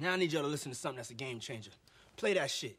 Now 0.00 0.12
I 0.12 0.16
need 0.16 0.32
y'all 0.32 0.42
to 0.42 0.48
listen 0.48 0.70
to 0.70 0.78
something 0.78 0.96
that's 0.96 1.10
a 1.10 1.14
game 1.14 1.40
changer. 1.40 1.72
Play 2.16 2.34
that 2.34 2.52
shit. 2.52 2.78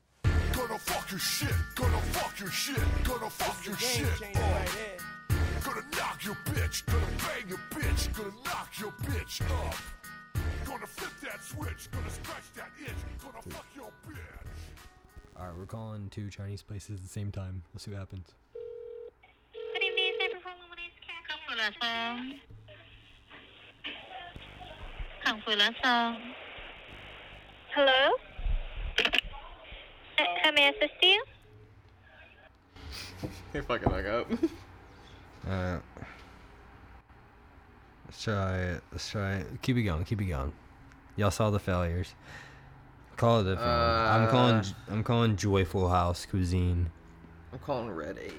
Gonna 0.54 0.80
fuck 0.80 1.12
your 1.12 1.20
shit, 1.20 1.54
gonna 1.76 1.98
fuck 1.98 2.40
your 2.40 2.50
shit, 2.50 2.80
gonna 3.04 3.30
fuck 3.30 3.66
your 3.66 3.76
shit. 3.76 4.08
Oh. 4.08 4.40
Right 4.40 4.68
uh. 4.68 4.72
there. 4.74 4.98
gonna 5.66 5.86
knock 5.98 6.24
your 6.24 6.36
bitch, 6.46 6.86
gonna 6.86 7.06
bang 7.18 7.50
your 7.50 7.60
bitch, 7.72 8.16
gonna 8.16 8.32
knock 8.46 8.70
your 8.80 8.92
bitch 8.92 9.42
up. 9.42 9.76
Gonna 10.66 10.88
flip 10.88 11.12
that 11.24 11.44
switch, 11.44 11.92
gonna 11.92 12.10
scratch 12.10 12.54
that 12.56 12.70
itch, 12.82 12.94
gonna 13.22 13.42
fuck 13.54 13.66
your 13.76 13.92
bitch. 14.08 15.38
Alright, 15.38 15.58
we're 15.58 15.66
calling 15.66 16.10
two 16.10 16.30
Chinese 16.30 16.62
places 16.62 17.00
at 17.00 17.04
the 17.04 17.10
same 17.10 17.32
time. 17.32 17.64
Let's 17.74 17.84
see 17.84 17.92
what 17.92 18.00
happens. 18.00 18.28
Good 19.74 19.84
evening, 19.84 20.14
thank 20.20 20.34
you 20.34 20.40
for 20.40 20.44
calling. 20.44 20.60
Come 25.26 25.42
for 25.46 25.54
us, 25.62 25.76
Come 25.84 26.34
Hello. 27.74 28.16
Uh, 29.06 30.24
How 30.44 30.52
may 30.52 30.66
I 30.68 30.70
assist 30.70 30.94
you? 31.02 31.24
Hey, 33.54 33.62
fuck 33.62 33.82
it 33.82 33.90
back 33.90 34.06
up. 34.06 34.28
Alright. 35.48 35.82
Let's 38.06 38.24
try 38.24 38.58
it. 38.58 38.84
Let's 38.92 39.10
try 39.10 39.34
it. 39.36 39.48
Keep 39.62 39.78
it 39.78 39.84
going. 39.84 40.04
Keep 40.04 40.22
it 40.22 40.26
going. 40.26 40.52
Y'all 41.16 41.32
saw 41.32 41.50
the 41.52 41.60
failures. 41.60 42.16
Call 43.18 43.40
it 43.42 43.48
a 43.48 43.50
different 43.52 43.70
one. 43.70 43.78
I'm 43.78 44.28
calling. 44.30 44.56
Uh. 44.56 44.64
J- 44.64 44.74
I'm 44.90 45.04
calling 45.04 45.36
Joyful 45.36 45.90
House 45.90 46.26
Cuisine. 46.26 46.90
I'm 47.54 47.60
calling 47.60 47.90
Red 47.92 48.18
8. 48.18 48.34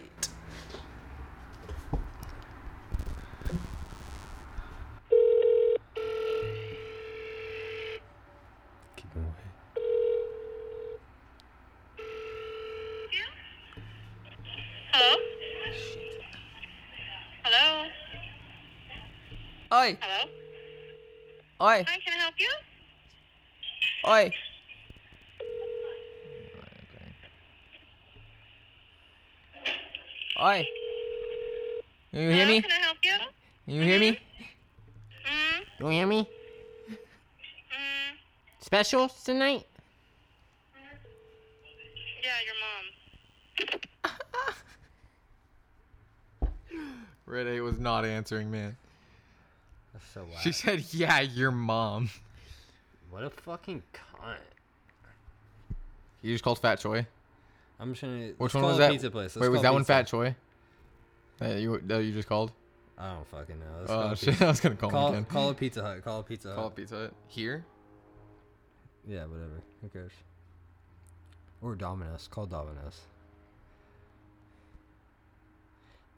Keep 8.97 9.11
it 9.15 9.19
away. 9.19 9.27
Hello. 14.93 15.17
Hello. 17.45 17.89
Oi! 19.81 19.97
Hello. 19.99 20.31
Oi! 21.63 21.85
Hi, 21.89 21.99
can 22.05 22.13
I 22.13 22.17
help 22.21 22.35
you? 22.39 22.51
Oi! 24.07 24.31
Oi! 30.39 30.69
Can 32.11 32.21
you 32.21 32.31
hear 32.31 32.45
Hello, 32.45 32.49
me? 32.49 32.61
Can 32.61 32.71
I 32.71 32.85
help 32.85 32.99
you? 33.03 33.13
Can 33.65 33.75
you 33.75 33.83
hear 33.83 33.99
me? 33.99 34.11
Mm, 35.25 35.65
Can 35.79 35.87
you 35.87 35.93
hear 35.93 36.07
me? 36.07 36.29
mm, 36.91 38.19
Specials 38.61 39.23
tonight? 39.25 39.67
yeah, 42.23 42.39
your 42.45 42.57
mom. 46.77 46.81
Red 47.25 47.47
8 47.47 47.61
was 47.63 47.79
not 47.79 48.05
answering, 48.05 48.51
man. 48.51 48.77
That's 50.15 50.29
so 50.29 50.33
loud. 50.33 50.43
She 50.43 50.53
said, 50.53 50.85
yeah, 50.93 51.21
your 51.21 51.51
mom. 51.51 52.11
what 53.11 53.23
a 53.23 53.31
fucking 53.31 53.83
cunt. 53.93 54.37
You 56.23 56.35
just 56.35 56.45
called 56.45 56.59
Fat 56.59 56.81
Choi? 56.81 57.07
I'm 57.79 57.93
just 57.93 58.03
gonna. 58.03 58.33
Which 58.37 58.53
one 58.55 58.63
call 58.63 58.71
was 58.71 58.79
that? 58.79 58.91
Pizza 58.91 59.11
place. 59.11 59.37
Let's 59.37 59.43
Wait, 59.43 59.49
was 59.49 59.57
call 59.59 59.63
that 59.63 59.73
one. 59.73 59.85
Fat 59.85 60.07
Choi? 60.07 60.35
That 61.39 61.61
you, 61.61 61.81
that 61.87 62.05
you 62.05 62.13
just 62.13 62.29
called? 62.29 62.53
I 62.99 63.15
don't 63.15 63.27
fucking 63.29 63.59
know. 63.59 63.65
Let's 63.79 63.91
Oh, 63.91 63.95
call, 64.03 64.15
shit. 64.15 64.43
I 64.43 64.49
was 64.49 64.61
gonna 64.61 64.75
call, 64.75 64.91
him 64.91 64.95
call, 64.95 65.09
again. 65.09 65.25
call 65.25 65.51
a 65.51 65.55
Pizza 65.55 65.83
Hut. 65.83 66.05
Call 66.05 66.21
a 66.21 66.23
Pizza 66.23 66.49
Hut. 66.49 66.57
Call 66.57 66.67
it 66.69 66.77
Pizza 66.77 66.95
Hut. 66.97 67.15
Here? 67.29 67.65
Yeah, 69.09 69.25
whatever. 69.25 69.63
Who 69.81 69.89
cares? 69.89 70.13
Or 71.63 71.75
Domino's. 71.75 72.29
Call 72.31 72.45
Domino's. 72.47 73.01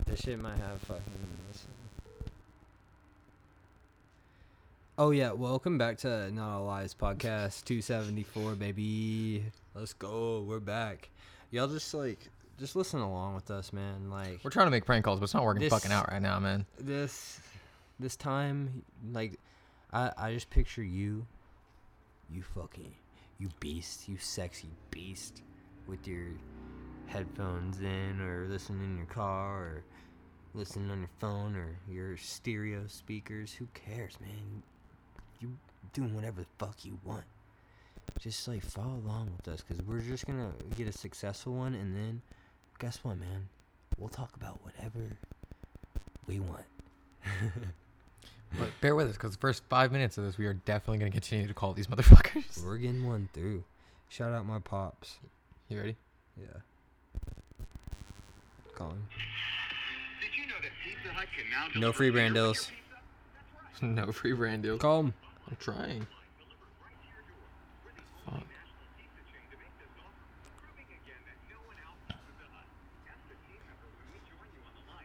This 0.06 0.20
shit 0.20 0.41
might 0.41 0.58
have 0.58 0.81
fucking. 0.81 1.02
Oh 4.98 5.10
yeah, 5.10 5.32
welcome 5.32 5.78
back 5.78 5.98
to 5.98 6.30
Not 6.32 6.56
All 6.58 6.64
Lies 6.66 6.94
podcast 6.94 7.64
274, 7.64 8.54
baby. 8.54 9.44
Let's 9.75 9.94
go. 9.94 10.42
We're 10.47 10.60
back. 10.60 11.08
Y'all 11.50 11.69
just 11.69 11.92
like 11.94 12.19
just 12.58 12.76
listen 12.76 13.00
along 13.00 13.34
with 13.34 13.50
us, 13.50 13.72
man. 13.72 14.10
Like 14.10 14.41
We're 14.44 14.50
trying 14.50 14.66
to 14.66 14.70
make 14.70 14.84
prank 14.84 15.04
calls, 15.04 15.19
but 15.19 15.25
it's 15.25 15.34
not 15.34 15.44
working 15.44 15.62
This- 15.62 15.72
fucking 15.72 15.92
out 15.92 16.10
right 16.10 16.20
now, 16.22 16.38
man. 16.38 16.66
this 16.78 17.41
this 17.98 18.16
time 18.16 18.82
like 19.12 19.38
I 19.92 20.12
I 20.16 20.32
just 20.34 20.50
picture 20.50 20.82
you 20.84 21.26
you 22.31 22.42
fucking 22.42 22.94
you 23.38 23.48
beast, 23.60 24.08
you 24.08 24.19
sexy 24.19 24.69
beast 24.91 25.42
with 25.86 26.06
your 26.06 26.26
headphones 27.06 27.81
in 27.81 28.20
or 28.20 28.47
listening 28.48 28.84
in 28.84 28.97
your 28.98 29.06
car 29.06 29.56
or 29.58 29.84
listening 30.54 30.91
on 30.91 30.98
your 31.00 31.10
phone 31.19 31.56
or 31.56 31.78
your 31.91 32.16
stereo 32.19 32.86
speakers. 32.86 33.54
Who 33.54 33.66
cares, 33.75 34.19
man? 34.20 34.62
You 35.42 35.53
doing 35.92 36.14
whatever 36.14 36.41
the 36.41 36.47
fuck 36.64 36.84
you 36.84 36.98
want. 37.04 37.25
Just 38.19 38.48
like 38.48 38.62
follow 38.62 39.00
along 39.04 39.32
with 39.36 39.48
us 39.48 39.62
because 39.66 39.84
we're 39.84 40.00
just 40.00 40.26
gonna 40.26 40.53
get 40.76 40.86
a 40.88 40.92
successful 40.92 41.54
one 41.54 41.75
and 41.75 41.94
then 41.94 42.22
guess 42.78 43.00
what, 43.03 43.19
man? 43.19 43.48
We'll 43.98 44.08
talk 44.08 44.34
about 44.36 44.60
whatever 44.64 45.19
we 46.26 46.41
want. 46.41 46.64
But 48.58 48.69
bear 48.81 48.94
with 48.94 49.08
us, 49.08 49.14
because 49.14 49.32
the 49.32 49.38
first 49.38 49.62
five 49.69 49.92
minutes 49.92 50.19
of 50.19 50.25
this, 50.25 50.38
we 50.38 50.47
are 50.47 50.54
definitely 50.54 50.98
going 50.98 51.12
to 51.12 51.14
continue 51.14 51.47
to 51.47 51.54
call 51.54 51.72
these 51.72 51.86
motherfuckers. 51.88 52.64
We're 52.64 52.76
getting 52.76 53.06
one 53.06 53.28
through. 53.32 53.64
Shout 54.08 54.32
out 54.32 54.47
my 54.47 54.58
pops. 54.58 55.19
You 55.69 55.78
ready? 55.78 55.97
Yeah. 56.38 56.47
Call 58.75 58.91
him. 58.91 59.06
No 61.76 61.92
free 61.92 62.10
brand 62.10 62.34
deals. 62.34 62.70
no 63.81 64.12
free 64.12 64.32
brand 64.32 64.62
deal. 64.62 64.76
Call 64.78 65.00
him. 65.00 65.14
I'm 65.48 65.56
trying. 65.58 66.06
Fuck. 68.25 68.42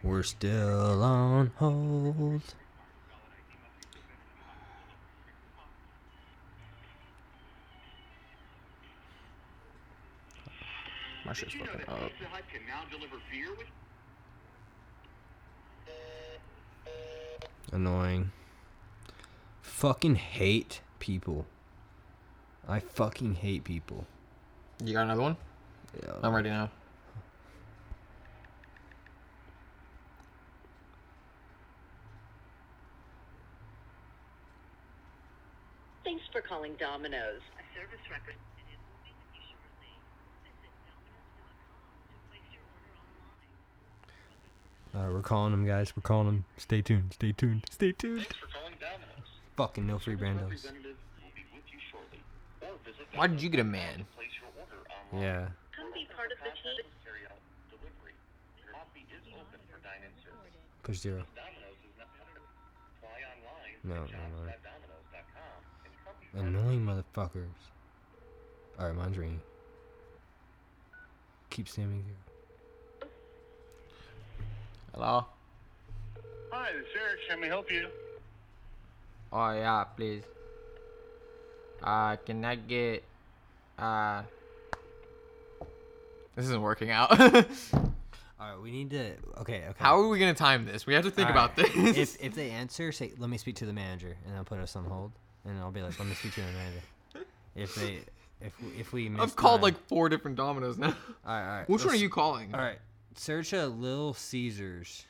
We're 0.03 0.23
still 0.23 1.03
on 1.03 1.51
hold. 1.57 2.41
My 11.25 11.33
shit's 11.33 11.55
fucking 11.55 11.81
up. 11.89 12.11
Annoying. 17.73 18.31
Fucking 19.77 20.15
hate 20.15 20.81
people. 20.97 21.45
I 22.67 22.79
fucking 22.79 23.35
hate 23.35 23.63
people. 23.63 24.07
You 24.83 24.93
got 24.93 25.03
another 25.03 25.21
one? 25.21 25.37
Yeah. 26.01 26.13
I'm 26.23 26.33
ready 26.33 26.49
now. 26.49 26.71
Thanks 36.03 36.23
for 36.31 36.41
calling 36.41 36.73
Domino's. 36.79 37.41
A 37.53 37.65
service 37.77 38.01
representative 38.09 38.81
will 38.81 38.97
be 39.05 39.13
with 39.13 39.29
you 39.35 39.41
shortly. 39.45 39.93
Visit 40.41 40.73
domino's.com 40.89 41.85
to 42.09 42.17
place 42.31 42.49
your 42.51 42.65
order 42.73 42.97
online. 44.89 45.05
Alright, 45.05 45.13
we're 45.13 45.21
calling 45.21 45.51
them, 45.51 45.67
guys. 45.67 45.95
We're 45.95 46.01
calling 46.01 46.25
them. 46.25 46.45
Stay 46.57 46.81
tuned. 46.81 47.13
Stay 47.13 47.31
tuned. 47.31 47.65
Stay 47.69 47.91
tuned. 47.91 48.25
For 49.57 49.67
calling 49.67 49.73
Domino's. 49.73 49.73
Fucking 49.73 49.87
no 49.87 49.97
free 49.99 50.15
brandos. 50.15 50.41
Representative 50.49 50.97
will 51.21 51.33
be 51.35 51.43
with 51.53 51.65
you 51.73 51.79
shortly. 51.91 52.21
Or 52.61 52.77
visit 52.85 53.07
Why 53.15 53.27
did 53.27 53.41
you 53.41 53.49
get 53.49 53.59
a 53.59 53.63
man? 53.63 53.99
to 53.99 54.05
place 54.15 54.29
your 54.37 54.49
order 54.61 54.79
online. 54.85 55.23
Yeah. 55.23 55.47
Come 55.75 55.91
be 55.93 56.05
part 56.15 56.31
of 56.31 56.37
the 56.39 56.51
team. 56.53 56.85
Carry 57.03 57.25
out 57.25 57.41
delivery. 57.73 58.13
Coffee 58.71 59.05
is 59.09 59.23
open 59.33 59.59
for 59.69 59.81
dine-in 59.81 60.13
service. 60.21 60.53
Push 60.83 60.97
zero. 61.01 61.23
Domino's 61.35 61.81
is 61.81 61.95
not 61.97 62.09
competitive. 62.13 62.45
Fly 63.01 63.17
online 63.25 63.81
No, 63.83 63.95
no, 63.95 64.01
no. 64.05 64.45
jobs.domino's.com 64.45 65.59
and 65.85 65.93
come 66.05 66.15
be 66.21 66.27
Annoying 66.37 66.81
motherfuckers. 66.85 67.57
Alright, 68.79 68.95
mine's 68.95 69.17
ringing. 69.17 69.41
Keep 71.49 71.65
spamming 71.67 72.05
zero. 72.05 72.21
Hello? 74.93 75.25
Hi, 76.51 76.71
this 76.73 76.81
is 76.81 76.87
Eric. 76.95 77.19
Can 77.29 77.41
we 77.41 77.47
help 77.47 77.71
you? 77.71 77.87
Oh, 79.31 79.51
yeah, 79.51 79.83
please. 79.83 80.23
Uh, 81.83 82.15
can 82.17 82.43
I 82.43 82.55
get, 82.55 83.03
uh... 83.77 84.23
This 86.35 86.45
isn't 86.45 86.61
working 86.61 86.91
out. 86.91 87.11
Alright, 88.39 88.61
we 88.61 88.69
need 88.71 88.91
to. 88.91 89.13
Okay, 89.39 89.63
okay. 89.69 89.73
How 89.77 89.99
are 89.99 90.07
we 90.07 90.19
going 90.19 90.33
to 90.33 90.37
time 90.37 90.65
this? 90.65 90.85
We 90.85 90.93
have 90.93 91.03
to 91.05 91.09
think 91.11 91.29
about 91.31 91.57
Alright, 91.57 91.73
this. 91.95 92.15
If 92.15 92.23
if 92.23 92.35
they 92.35 92.51
answer, 92.51 92.91
say, 92.91 93.11
"Let 93.17 93.31
me 93.31 93.37
speak 93.39 93.55
to 93.55 93.65
the 93.65 93.73
manager," 93.73 94.15
and 94.27 94.35
I'll 94.35 94.43
put 94.43 94.59
us 94.59 94.75
on 94.75 94.85
hold, 94.85 95.11
and 95.43 95.57
I'll 95.57 95.71
be 95.71 95.81
like, 95.81 95.97
"Let 95.97 96.07
me 96.07 96.13
speak 96.13 96.33
to 96.35 96.41
the 96.41 96.47
manager." 96.51 97.27
if 97.55 97.73
they 97.73 98.01
if 98.39 98.61
we, 98.61 98.79
if 98.79 98.93
we 98.93 99.09
miss 99.09 99.21
I've 99.21 99.35
called 99.35 99.61
time- 99.61 99.63
like 99.63 99.87
four 99.87 100.09
different 100.09 100.37
Domino's 100.37 100.77
now. 100.77 100.87
all 100.87 100.93
right, 101.25 101.41
all 101.41 101.57
right 101.57 101.69
Which 101.69 101.83
one 101.83 101.95
are 101.95 101.97
you 101.97 102.09
calling? 102.09 102.53
All 102.53 102.61
right, 102.61 102.77
search 103.15 103.53
a 103.53 103.65
Little 103.65 104.13
Caesars. 104.13 105.05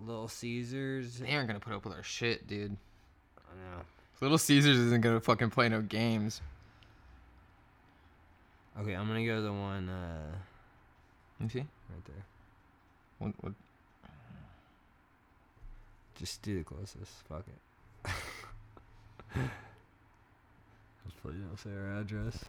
Okay. 0.00 0.06
Little 0.10 0.28
Caesars. 0.28 1.18
They 1.18 1.34
aren't 1.34 1.48
gonna 1.48 1.60
put 1.60 1.72
up 1.72 1.84
with 1.84 1.94
our 1.94 2.02
shit, 2.02 2.46
dude. 2.46 2.76
I 3.38 3.54
know. 3.56 3.82
Little 4.20 4.38
Caesars 4.38 4.76
isn't 4.76 5.00
gonna 5.02 5.20
fucking 5.20 5.50
play 5.50 5.68
no 5.68 5.80
games. 5.82 6.40
Okay, 8.80 8.94
I'm 8.94 9.06
gonna 9.08 9.24
go 9.26 9.36
to 9.36 9.42
the 9.42 9.52
one 9.52 9.88
uh, 9.88 10.32
You 11.40 11.48
see? 11.48 11.58
right 11.58 12.04
there. 12.06 12.24
What, 13.18 13.32
what? 13.40 13.52
Just 16.18 16.42
do 16.42 16.58
the 16.58 16.64
closest. 16.64 17.12
Fuck 17.28 17.44
it. 17.48 18.10
Hopefully 21.04 21.34
you 21.36 21.44
don't 21.44 21.58
say 21.58 21.70
our 21.70 22.00
address. 22.00 22.44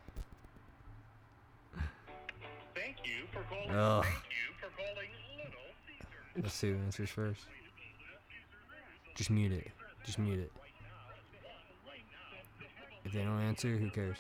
Thank 2.75 2.98
you 3.03 3.25
for 3.31 3.42
calling. 3.50 3.69
Ugh. 3.71 4.03
Thank 4.03 4.15
you 4.30 4.53
for 4.59 4.69
calling 4.75 5.09
Little 5.38 5.71
Caesars. 5.88 6.19
Let's 6.36 6.54
see 6.54 6.72
who 6.72 6.78
answers 6.78 7.10
first. 7.10 7.42
Just 9.16 9.30
mute 9.30 9.51
it. 9.51 9.72
Just 10.06 10.19
mute 10.19 10.39
it. 10.39 10.51
If 13.04 13.13
they 13.13 13.24
don't 13.24 13.42
answer, 13.42 13.78
who 13.78 13.89
cares? 13.89 14.18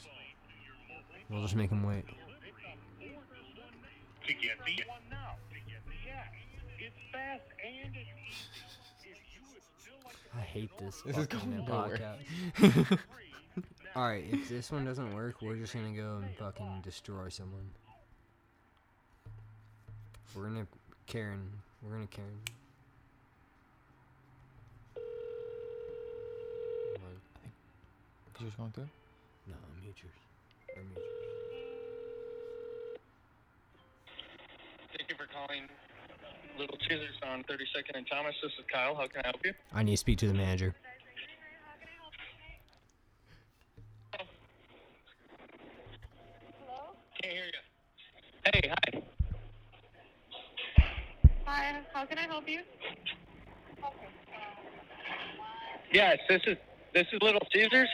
We'll 1.29 1.41
just 1.41 1.55
make 1.55 1.69
them 1.69 1.83
wait. 1.83 2.05
To 4.27 4.33
get 4.33 4.57
the 4.65 4.83
one 4.87 4.99
now. 5.09 5.35
To 5.49 5.55
get 5.55 5.81
the 5.85 6.11
app. 6.11 6.33
It's 6.79 6.95
fast 7.11 7.43
and 7.63 7.95
it's 7.95 8.09
easy. 8.27 9.11
If 9.11 9.17
you 9.33 9.41
would 9.53 9.61
still 9.79 9.93
like 10.03 10.13
to 10.13 10.37
I 10.37 10.41
hate 10.41 10.77
this. 10.77 11.01
This 11.05 11.17
is 11.17 11.27
going 11.27 11.65
nowhere. 11.65 12.17
podcast. 12.59 12.99
All 13.95 14.03
right, 14.03 14.25
if 14.31 14.47
this 14.47 14.71
one 14.71 14.85
doesn't 14.85 15.13
work, 15.13 15.41
we're 15.41 15.57
just 15.57 15.73
gonna 15.73 15.91
go 15.91 16.21
and 16.23 16.35
fucking 16.37 16.81
destroy 16.83 17.27
someone. 17.29 17.69
We're 20.35 20.43
gonna 20.43 20.67
Karen. 21.07 21.51
We're 21.83 21.95
gonna 21.95 22.07
Karen. 22.07 22.29
One. 27.01 27.17
You 28.39 28.45
just 28.45 28.57
going 28.57 28.71
through? 28.71 28.87
No, 29.47 29.55
mute 29.81 29.95
yours. 30.03 30.13
Or 30.77 30.83
mute 30.83 30.95
yours. 30.95 31.07
Thank 34.95 35.09
you 35.09 35.15
for 35.15 35.25
calling 35.33 35.63
Little 36.59 36.77
Caesars 36.87 37.19
on 37.23 37.43
32nd 37.43 37.95
and 37.95 38.07
Thomas. 38.07 38.35
This 38.43 38.51
is 38.59 38.65
Kyle. 38.71 38.93
How 38.93 39.07
can 39.07 39.21
I 39.23 39.27
help 39.27 39.43
you? 39.43 39.53
I 39.73 39.81
need 39.81 39.93
to 39.93 39.97
speak 39.97 40.19
to 40.19 40.27
the 40.27 40.35
manager. 40.35 40.75
Hello? 46.59 46.93
Can't 47.23 47.33
hear 47.33 47.45
you. 47.45 48.51
Hey, 48.53 48.69
hi. 48.69 49.01
Hi, 51.51 51.81
how 51.93 52.05
can 52.05 52.17
I 52.17 52.21
help 52.21 52.47
you? 52.47 52.61
Yes, 55.91 56.17
this 56.29 56.41
is 56.47 56.55
this 56.93 57.05
is 57.11 57.21
Little 57.21 57.45
Caesars. 57.53 57.89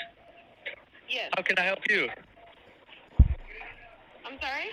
Yes. 1.09 1.31
How 1.35 1.41
can 1.41 1.57
I 1.57 1.63
help 1.63 1.79
you? 1.89 2.07
I'm 4.23 4.37
sorry? 4.39 4.69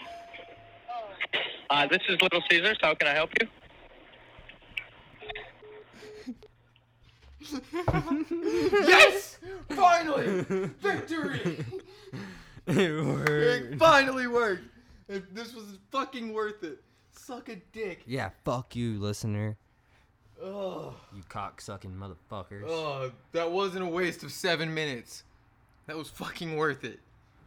Uh, 1.71 1.87
this 1.87 2.03
is 2.11 2.21
Little 2.21 2.43
Caesars. 2.51 2.77
How 2.83 2.95
can 2.95 3.09
I 3.09 3.15
help 3.15 3.31
you? 3.41 3.49
Yes! 8.87 9.39
Finally! 9.71 10.43
Victory! 10.83 11.65
it 12.67 12.77
It 12.77 13.05
worked. 13.05 13.79
finally 13.79 14.27
worked! 14.27 14.65
If 15.09 15.23
this 15.33 15.55
was 15.55 15.79
fucking 15.91 16.35
worth 16.35 16.63
it. 16.63 16.79
Suck 17.15 17.49
a 17.49 17.57
dick. 17.73 18.03
Yeah, 18.07 18.31
fuck 18.45 18.77
you, 18.77 18.99
listener. 18.99 19.57
Oh, 20.43 20.95
You 21.17 21.23
cock 21.29 21.61
sucking 21.61 21.93
motherfuckers. 21.93 22.65
oh, 22.67 23.11
that 23.33 23.51
wasn't 23.51 23.85
a 23.85 23.89
waste 23.89 24.23
of 24.25 24.33
seven 24.33 24.75
minutes. 24.75 25.23
That 25.87 25.97
was 25.97 26.09
fucking 26.11 26.57
worth 26.57 26.85
it. 26.85 26.99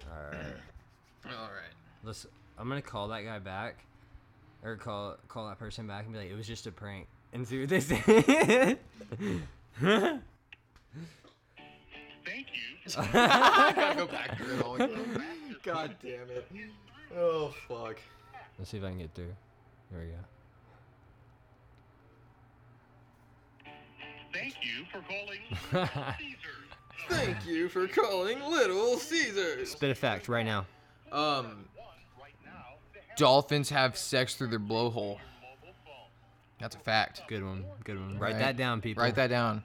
Alright. 0.09 0.55
Alright. 1.25 1.73
Let's. 2.03 2.25
I'm 2.57 2.69
gonna 2.69 2.81
call 2.81 3.09
that 3.09 3.21
guy 3.23 3.39
back, 3.39 3.85
or 4.63 4.77
call 4.77 5.17
call 5.27 5.47
that 5.49 5.59
person 5.59 5.85
back 5.85 6.05
and 6.05 6.13
be 6.13 6.19
like, 6.19 6.29
it 6.31 6.35
was 6.35 6.47
just 6.47 6.65
a 6.65 6.71
prank, 6.71 7.07
and 7.33 7.47
see 7.47 7.59
what 7.59 7.69
they 7.69 7.79
say. 7.81 8.77
Thank 12.25 12.47
you. 12.53 12.93
I 12.97 13.73
gotta 13.75 13.95
go 13.97 14.07
back 14.07 14.37
through 14.37 14.55
it 14.55 14.61
all 14.63 14.75
again. 14.75 15.55
God 15.63 15.95
damn 16.01 16.29
it. 16.29 16.47
Oh, 17.17 17.53
fuck. 17.67 17.97
Let's 18.57 18.71
see 18.71 18.77
if 18.77 18.83
I 18.83 18.89
can 18.89 18.99
get 18.99 19.13
through. 19.13 19.33
There 19.91 20.01
we 20.01 20.07
go. 20.07 20.13
Thank 24.33 24.55
you 24.61 24.85
for 24.91 25.01
calling 25.01 25.39
Little 25.73 26.13
Caesars. 26.19 26.69
Thank 27.09 27.45
you 27.47 27.69
for 27.69 27.87
calling 27.87 28.39
Little 28.43 28.97
Caesars. 28.97 29.71
Spit 29.71 29.89
a 29.91 29.95
fact 29.95 30.27
right 30.27 30.45
now. 30.45 30.65
Um, 31.11 31.65
dolphins 33.15 33.69
have 33.69 33.97
sex 33.97 34.35
through 34.35 34.47
their 34.47 34.59
blowhole. 34.59 35.17
That's 36.59 36.75
a 36.75 36.79
fact. 36.79 37.21
Good 37.27 37.43
one. 37.43 37.65
Good 37.83 37.99
one. 37.99 38.17
Write 38.19 38.33
Right. 38.33 38.39
that 38.39 38.57
down, 38.57 38.81
people. 38.81 39.03
Write 39.03 39.15
that 39.15 39.27
down. 39.29 39.63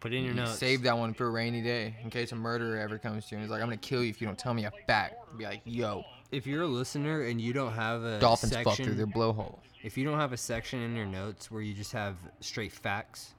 Put 0.00 0.12
it 0.12 0.16
in 0.18 0.24
your 0.24 0.34
notes. 0.34 0.58
Save 0.58 0.82
that 0.82 0.96
one 0.96 1.12
for 1.12 1.26
a 1.26 1.30
rainy 1.30 1.60
day 1.60 1.96
in 2.02 2.10
case 2.10 2.30
a 2.30 2.36
murderer 2.36 2.78
ever 2.78 2.98
comes 2.98 3.26
to 3.26 3.34
you 3.34 3.38
and 3.38 3.44
is 3.44 3.50
like, 3.50 3.60
I'm 3.60 3.66
gonna 3.66 3.76
kill 3.76 4.02
you 4.04 4.10
if 4.10 4.20
you 4.20 4.26
don't 4.28 4.38
tell 4.38 4.54
me 4.54 4.64
a 4.64 4.70
fact. 4.86 5.36
Be 5.36 5.44
like, 5.44 5.60
yo, 5.64 6.04
If 6.30 6.46
you're 6.46 6.62
a 6.62 6.66
listener 6.66 7.22
and 7.22 7.40
you 7.40 7.52
don't 7.52 7.72
have 7.72 8.02
a 8.04 8.18
dolphins 8.18 8.52
section, 8.52 8.70
fuck 8.70 8.76
through 8.84 8.94
their 8.94 9.06
blowhole. 9.06 9.58
if 9.82 9.96
you 9.96 10.04
don't 10.04 10.18
have 10.18 10.32
a 10.32 10.36
section 10.36 10.80
in 10.82 10.94
your 10.94 11.06
notes 11.06 11.50
where 11.50 11.62
you 11.62 11.72
just 11.74 11.92
have 11.92 12.16
straight 12.40 12.72
facts, 12.72 13.32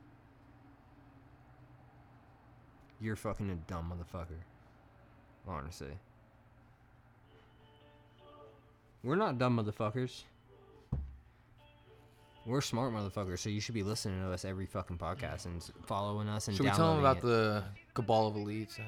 you're 2.99 3.15
fucking 3.15 3.49
a 3.51 3.55
dumb 3.71 3.93
motherfucker. 3.93 4.39
Honestly. 5.47 5.91
We're 9.03 9.15
not 9.15 9.37
dumb 9.37 9.57
motherfuckers. 9.57 10.23
We're 12.45 12.61
smart 12.61 12.91
motherfuckers, 12.93 13.39
so 13.39 13.49
you 13.49 13.61
should 13.61 13.75
be 13.75 13.83
listening 13.83 14.21
to 14.21 14.31
us 14.31 14.43
every 14.43 14.65
fucking 14.65 14.97
podcast 14.97 15.45
and 15.45 15.57
s- 15.57 15.71
following 15.85 16.27
us 16.27 16.47
and 16.47 16.57
Should 16.57 16.65
we 16.65 16.71
tell 16.71 16.89
them 16.91 16.99
about 16.99 17.17
it. 17.17 17.23
the 17.23 17.63
cabal 17.93 18.27
of 18.27 18.33
elites? 18.35 18.79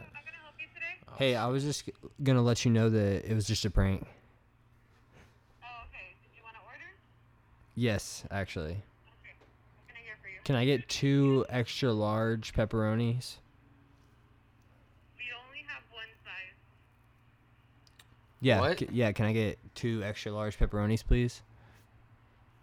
How 1.12 1.18
can 1.18 1.26
I 1.26 1.30
help 1.30 1.30
you 1.30 1.30
today? 1.30 1.32
Hey, 1.32 1.36
I 1.36 1.48
was 1.48 1.64
just 1.64 1.90
gonna 2.24 2.42
let 2.42 2.66
you 2.66 2.72
know 2.72 2.90
that 2.90 3.30
it 3.30 3.34
was 3.34 3.46
just 3.46 3.66
a 3.66 3.70
prank. 3.70 4.02
Oh, 5.64 5.68
okay. 5.88 6.16
Did 6.24 6.38
you 6.38 6.44
want 6.44 6.56
to 6.56 6.62
order? 6.62 6.92
Yes, 7.76 8.24
actually. 8.32 8.72
Okay. 8.72 9.36
What 9.78 9.88
can 9.88 9.96
I 9.98 10.06
get 10.06 10.22
for 10.22 10.28
you? 10.30 10.36
Can 10.44 10.56
I 10.56 10.66
get 10.66 10.88
two 10.90 11.46
extra 11.50 11.92
large 11.92 12.54
pepperonis? 12.54 13.38
We 15.18 15.26
only 15.48 15.64
have 15.68 15.84
one 15.92 16.08
size. 16.24 16.56
Yeah, 18.40 18.60
What? 18.62 18.80
c- 18.80 18.90
yeah. 18.92 19.12
Can 19.12 19.26
I 19.26 19.34
get 19.34 19.60
two 19.76 20.04
extra 20.04 20.32
large 20.32 20.58
pepperonis, 20.58 21.06
please? 21.06 21.44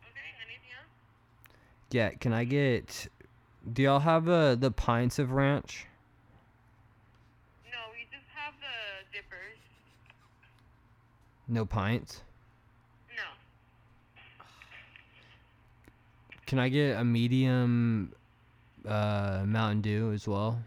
Okay. 0.02 0.20
Anything 0.42 0.70
else? 0.78 0.88
Yeah. 1.90 2.10
Can 2.10 2.32
I 2.32 2.44
get? 2.44 3.08
Do 3.72 3.82
y'all 3.82 4.00
have 4.00 4.28
uh, 4.28 4.54
the 4.54 4.70
pints 4.70 5.18
of 5.18 5.30
ranch? 5.32 5.86
No, 7.70 7.78
we 7.92 8.04
just 8.10 8.24
have 8.34 8.54
the 8.60 9.12
dippers. 9.12 9.58
No 11.48 11.64
pints. 11.64 12.20
No. 13.16 13.22
Can 16.46 16.58
I 16.58 16.68
get 16.68 16.98
a 16.98 17.04
medium 17.04 18.12
uh, 18.86 19.42
Mountain 19.46 19.80
Dew 19.82 20.12
as 20.12 20.28
well? 20.28 20.60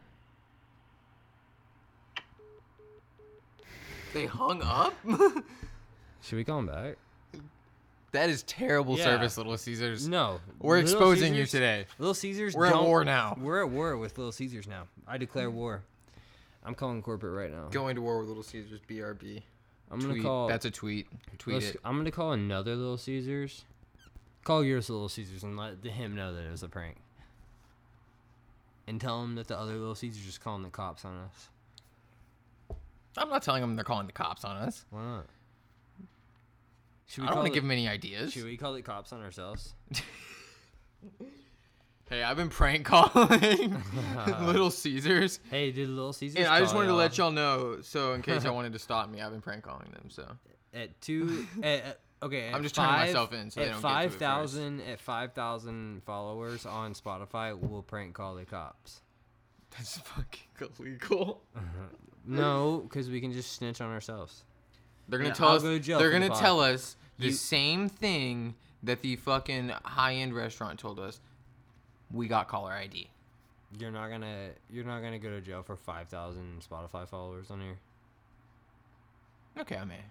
They 4.13 4.25
hung 4.25 4.61
up? 4.61 4.93
Should 6.21 6.35
we 6.35 6.43
call 6.43 6.59
him 6.59 6.67
back? 6.67 6.97
that 8.11 8.29
is 8.29 8.43
terrible 8.43 8.97
Yeah. 8.97 9.05
service, 9.05 9.37
Little 9.37 9.57
Caesars. 9.57 10.05
No. 10.05 10.41
We're 10.59 10.81
Little 10.81 10.91
exposing 10.91 11.33
you 11.33 11.45
today. 11.45 11.85
Little 11.97 12.13
Caesars. 12.13 12.53
We're 12.53 12.65
at 12.65 12.73
don't- 12.73 12.85
war 12.85 13.05
now. 13.05 13.37
We're 13.39 13.61
at 13.63 13.69
war 13.69 13.95
with 13.95 14.17
Little 14.17 14.33
Caesars 14.33 14.67
now. 14.67 14.87
I 15.07 15.17
declare 15.17 15.49
war. 15.49 15.83
I'm 16.65 16.75
calling 16.75 17.01
corporate 17.01 17.33
right 17.33 17.51
now. 17.57 17.69
Going 17.69 17.95
to 17.95 18.01
war 18.01 18.19
with 18.19 18.27
Little 18.27 18.43
Caesars, 18.43 18.81
BRB. 18.89 19.43
I'm 19.91 19.99
gonna 19.99 20.13
tweet. 20.13 20.23
call. 20.23 20.47
That's 20.47 20.65
a 20.65 20.71
tweet. 20.71 21.07
Tweet 21.37 21.63
it. 21.63 21.77
I'm 21.83 21.97
gonna 21.97 22.11
call 22.11 22.31
another 22.31 22.75
Little 22.75 22.97
Caesars. 22.97 23.65
Call 24.43 24.63
yours 24.63 24.89
Little 24.89 25.09
Caesars 25.09 25.43
and 25.43 25.57
let 25.57 25.83
him 25.83 26.15
know 26.15 26.33
that 26.33 26.45
it 26.45 26.51
was 26.51 26.63
a 26.63 26.69
prank. 26.69 26.97
And 28.87 28.99
tell 28.99 29.23
him 29.23 29.35
that 29.35 29.47
the 29.47 29.57
other 29.57 29.73
Little 29.73 29.95
Caesars 29.95 30.25
is 30.25 30.37
calling 30.37 30.63
the 30.63 30.69
cops 30.69 31.05
on 31.05 31.15
us. 31.17 31.49
I'm 33.17 33.29
not 33.29 33.43
telling 33.43 33.61
them 33.61 33.75
they're 33.75 33.83
calling 33.85 34.07
the 34.07 34.13
cops 34.13 34.43
on 34.45 34.57
us. 34.57 34.85
Why 34.89 35.01
not? 35.01 35.25
Should 37.07 37.23
we 37.23 37.27
I 37.27 37.31
don't 37.31 37.39
want 37.39 37.47
to 37.49 37.53
give 37.53 37.63
them 37.63 37.71
any 37.71 37.87
ideas. 37.89 38.31
Should 38.31 38.45
we 38.45 38.55
call 38.55 38.73
the 38.73 38.81
cops 38.81 39.11
on 39.11 39.21
ourselves? 39.21 39.73
Hey, 42.11 42.23
I've 42.23 42.35
been 42.35 42.49
prank 42.49 42.85
calling 42.85 43.81
Little 44.41 44.69
Caesars. 44.69 45.39
Hey, 45.49 45.71
did 45.71 45.87
Little 45.87 46.11
Caesars? 46.11 46.39
And 46.39 46.47
I 46.47 46.59
just 46.59 46.75
wanted 46.75 46.89
to 46.89 46.93
let 46.93 47.17
y'all 47.17 47.27
y'all 47.27 47.31
know, 47.33 47.77
so 47.81 48.11
in 48.11 48.21
case 48.21 48.43
y'all 48.43 48.53
wanted 48.61 48.73
to 48.73 48.79
stop 48.79 49.09
me, 49.09 49.21
I've 49.21 49.31
been 49.31 49.39
prank 49.39 49.63
calling 49.63 49.89
them. 49.91 50.09
So 50.09 50.27
at 50.73 50.99
two. 50.99 51.47
at, 51.63 51.85
at- 51.85 51.99
okay, 52.21 52.49
I'm 52.49 52.55
at 52.55 52.63
just 52.63 52.75
turning 52.75 52.91
myself 52.91 53.31
in 53.31 53.49
so 53.49 53.61
they 53.61 53.67
at 53.67 53.71
don't 53.71 53.81
get 53.81 53.87
to 53.87 53.93
it 53.93 53.93
five 53.93 54.15
thousand 54.15 54.81
at 54.81 54.99
five 54.99 55.31
thousand 55.31 56.03
followers 56.03 56.65
on 56.65 56.93
Spotify, 56.95 57.57
we'll 57.57 57.81
prank 57.81 58.13
call 58.13 58.35
the 58.35 58.43
cops. 58.43 58.99
that's 59.71 59.97
fucking 59.99 60.41
illegal. 60.79 61.41
No, 62.25 62.81
because 62.89 63.09
we 63.09 63.21
can 63.21 63.31
just 63.31 63.53
snitch 63.53 63.79
on 63.79 63.89
ourselves. 63.89 64.43
They're 65.07 65.17
gonna 65.17 65.29
Yeah, 65.29 65.33
tell 65.35 65.47
I'll 65.47 65.55
us. 65.55 65.63
go 65.63 65.69
They're 65.79 66.09
the 66.09 66.11
gonna 66.11 66.29
pod. 66.29 66.39
tell 66.39 66.59
us 66.59 66.97
the 67.17 67.27
You- 67.27 67.31
same 67.31 67.87
thing 67.87 68.55
that 68.83 69.01
the 69.01 69.15
fucking 69.15 69.69
high-end 69.85 70.33
restaurant 70.35 70.77
told 70.77 70.99
us. 70.99 71.21
We 72.13 72.27
got 72.27 72.47
caller 72.47 72.71
ID. 72.71 73.09
You're 73.79 73.91
not 73.91 74.09
gonna 74.09 74.49
you're 74.69 74.85
not 74.85 75.01
gonna 75.01 75.19
go 75.19 75.29
to 75.29 75.41
jail 75.41 75.63
for 75.63 75.77
five 75.77 76.09
thousand 76.09 76.61
Spotify 76.69 77.07
followers 77.07 77.49
on 77.49 77.61
here. 77.61 77.77
Okay, 79.59 79.77
I 79.77 79.85
may. 79.85 80.01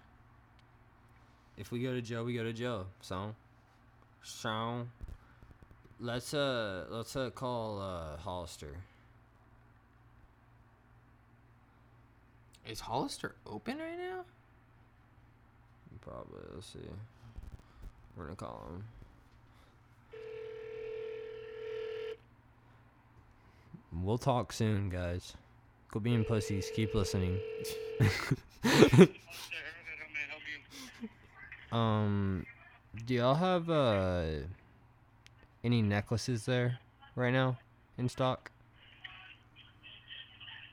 If 1.57 1.71
we 1.71 1.81
go 1.83 1.93
to 1.93 2.01
jail, 2.01 2.23
we 2.23 2.33
go 2.33 2.43
to 2.43 2.53
jail. 2.53 2.87
So, 3.01 3.35
so 4.23 4.87
let's 5.99 6.33
uh 6.33 6.85
let's 6.89 7.15
uh 7.15 7.29
call 7.29 7.79
uh 7.79 8.17
Hollister. 8.17 8.77
Is 12.67 12.79
Hollister 12.79 13.35
open 13.45 13.77
right 13.77 13.97
now? 13.97 14.23
Probably. 16.01 16.41
Let's 16.53 16.67
see. 16.67 16.79
We're 18.15 18.25
gonna 18.25 18.35
call 18.35 18.63
him. 18.69 18.83
We'll 23.91 24.17
talk 24.17 24.53
soon, 24.53 24.89
guys. 24.89 25.33
Go 25.91 25.99
being 25.99 26.23
pussies. 26.23 26.69
Keep 26.75 26.95
listening. 26.95 27.39
Um, 31.71 32.45
do 33.05 33.13
y'all 33.13 33.35
have 33.35 33.69
uh 33.69 34.25
any 35.63 35.81
necklaces 35.81 36.45
there 36.45 36.79
right 37.15 37.31
now 37.31 37.57
in 37.97 38.09
stock? 38.09 38.51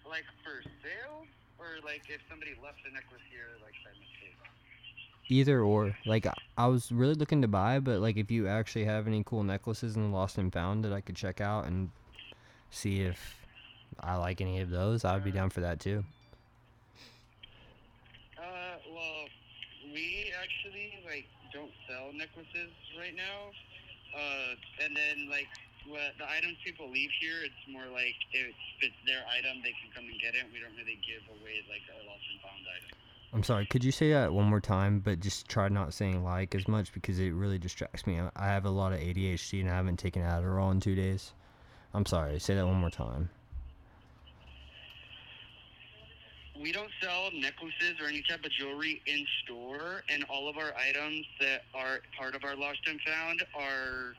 Like 0.08 0.24
for 0.42 0.60
sale, 0.82 1.24
or 1.58 1.66
like 1.84 2.02
if 2.08 2.20
somebody 2.28 2.52
left 2.62 2.78
a 2.90 2.92
necklace 2.92 3.20
here, 3.30 3.46
like 3.62 3.74
by 3.84 3.90
mistake. 3.90 4.34
Either 5.28 5.60
or. 5.60 5.96
Like 6.04 6.26
I- 6.26 6.34
I 6.56 6.66
was 6.66 6.90
really 6.90 7.14
looking 7.14 7.42
to 7.42 7.48
buy, 7.48 7.78
but 7.78 8.00
like 8.00 8.16
if 8.16 8.30
you 8.32 8.48
actually 8.48 8.86
have 8.86 9.06
any 9.06 9.22
cool 9.24 9.44
necklaces 9.44 9.94
in 9.94 10.02
the 10.10 10.16
lost 10.16 10.36
and 10.36 10.52
found 10.52 10.84
that 10.84 10.92
I 10.92 11.00
could 11.00 11.14
check 11.16 11.40
out 11.40 11.66
and 11.66 11.90
see 12.70 13.00
if 13.02 13.36
I 14.00 14.16
like 14.16 14.40
any 14.40 14.60
of 14.60 14.70
those, 14.70 15.04
I'd 15.04 15.24
be 15.24 15.30
down 15.32 15.50
for 15.50 15.60
that 15.60 15.80
too. 15.80 16.04
Uh, 18.38 18.76
well, 18.92 19.24
we 19.92 20.32
actually 20.40 20.92
like 21.06 21.26
don't 21.52 21.72
sell 21.88 22.12
necklaces 22.12 22.70
right 22.98 23.14
now. 23.16 23.50
Uh, 24.16 24.84
and 24.84 24.96
then 24.96 25.28
like 25.28 25.48
what 25.86 26.12
the 26.18 26.28
items 26.30 26.56
people 26.64 26.90
leave 26.90 27.10
here, 27.20 27.42
it's 27.44 27.54
more 27.72 27.86
like 27.92 28.14
if 28.32 28.54
it's 28.80 28.94
their 29.06 29.22
item, 29.36 29.58
they 29.62 29.74
can 29.80 29.90
come 29.94 30.04
and 30.04 30.20
get 30.20 30.34
it. 30.34 30.44
We 30.52 30.60
don't 30.60 30.76
really 30.76 30.98
give 31.06 31.22
away 31.40 31.64
like 31.68 31.82
our 31.92 32.04
lost 32.06 32.22
and 32.32 32.40
found 32.40 32.62
items. 32.76 32.92
I'm 33.32 33.42
sorry. 33.42 33.66
Could 33.66 33.84
you 33.84 33.92
say 33.92 34.12
that 34.12 34.32
one 34.32 34.46
more 34.46 34.60
time, 34.60 35.00
but 35.00 35.20
just 35.20 35.48
try 35.48 35.68
not 35.68 35.92
saying 35.92 36.24
like 36.24 36.54
as 36.54 36.66
much 36.66 36.92
because 36.94 37.18
it 37.18 37.34
really 37.34 37.58
distracts 37.58 38.06
me. 38.06 38.18
I- 38.20 38.30
I 38.36 38.46
have 38.46 38.64
a 38.64 38.70
lot 38.70 38.92
of 38.92 39.00
ADHD 39.00 39.60
and 39.60 39.68
I 39.70 39.74
haven't 39.76 39.98
taken 39.98 40.22
Adderall 40.22 40.72
in 40.72 40.80
two 40.80 40.94
days. 40.94 41.32
I'm 41.94 42.06
sorry. 42.06 42.38
Say 42.38 42.54
that 42.54 42.66
one 42.66 42.76
more 42.76 42.90
time. 42.90 43.30
We 46.60 46.72
don't 46.72 46.90
sell 47.00 47.30
necklaces 47.32 48.00
or 48.00 48.08
any 48.08 48.22
type 48.28 48.44
of 48.44 48.50
jewelry 48.50 49.00
in 49.06 49.24
store, 49.44 50.02
and 50.08 50.24
all 50.28 50.48
of 50.48 50.56
our 50.56 50.72
items 50.76 51.24
that 51.40 51.62
are 51.72 52.00
part 52.18 52.34
of 52.34 52.42
our 52.42 52.56
lost 52.56 52.80
and 52.88 53.00
found 53.02 53.44
are 53.54 54.14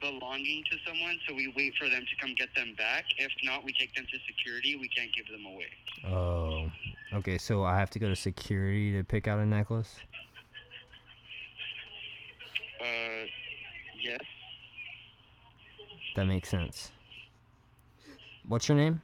belonging 0.00 0.64
to 0.70 0.76
someone. 0.84 1.16
So 1.28 1.34
we 1.34 1.52
wait 1.56 1.74
for 1.78 1.88
them 1.88 2.02
to 2.02 2.16
come 2.20 2.34
get 2.36 2.48
them 2.56 2.74
back. 2.76 3.04
If 3.18 3.30
not, 3.44 3.64
we 3.64 3.72
take 3.72 3.94
them 3.94 4.04
to 4.10 4.18
security. 4.26 4.76
We 4.76 4.88
can't 4.88 5.10
give 5.14 5.26
them 5.28 5.46
away. 5.46 6.12
Oh, 6.12 6.70
okay. 7.18 7.38
So 7.38 7.64
I 7.64 7.78
have 7.78 7.90
to 7.90 7.98
go 8.00 8.08
to 8.08 8.16
security 8.16 8.92
to 8.92 9.04
pick 9.04 9.28
out 9.28 9.38
a 9.38 9.46
necklace. 9.46 9.96
Uh, 12.80 13.26
yes. 14.02 14.20
That 16.16 16.24
makes 16.24 16.48
sense. 16.48 16.90
What's 18.48 18.68
your 18.68 18.76
name? 18.76 19.00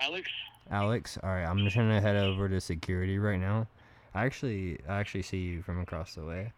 Alex, 0.00 0.28
Alex. 0.70 1.18
All 1.22 1.30
right. 1.30 1.44
I'm 1.44 1.58
just 1.64 1.76
gonna 1.76 2.00
head 2.00 2.16
over 2.16 2.48
to 2.48 2.60
security 2.60 3.18
right 3.18 3.38
now. 3.40 3.66
I 4.14 4.24
actually, 4.24 4.78
I 4.88 4.98
actually 4.98 5.22
see 5.22 5.38
you 5.38 5.62
from 5.62 5.80
across 5.80 6.14
the 6.14 6.24
way. 6.24 6.52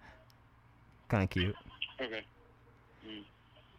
Kind 1.09 1.25
of 1.25 1.30
cute. 1.30 1.54
okay. 2.00 2.23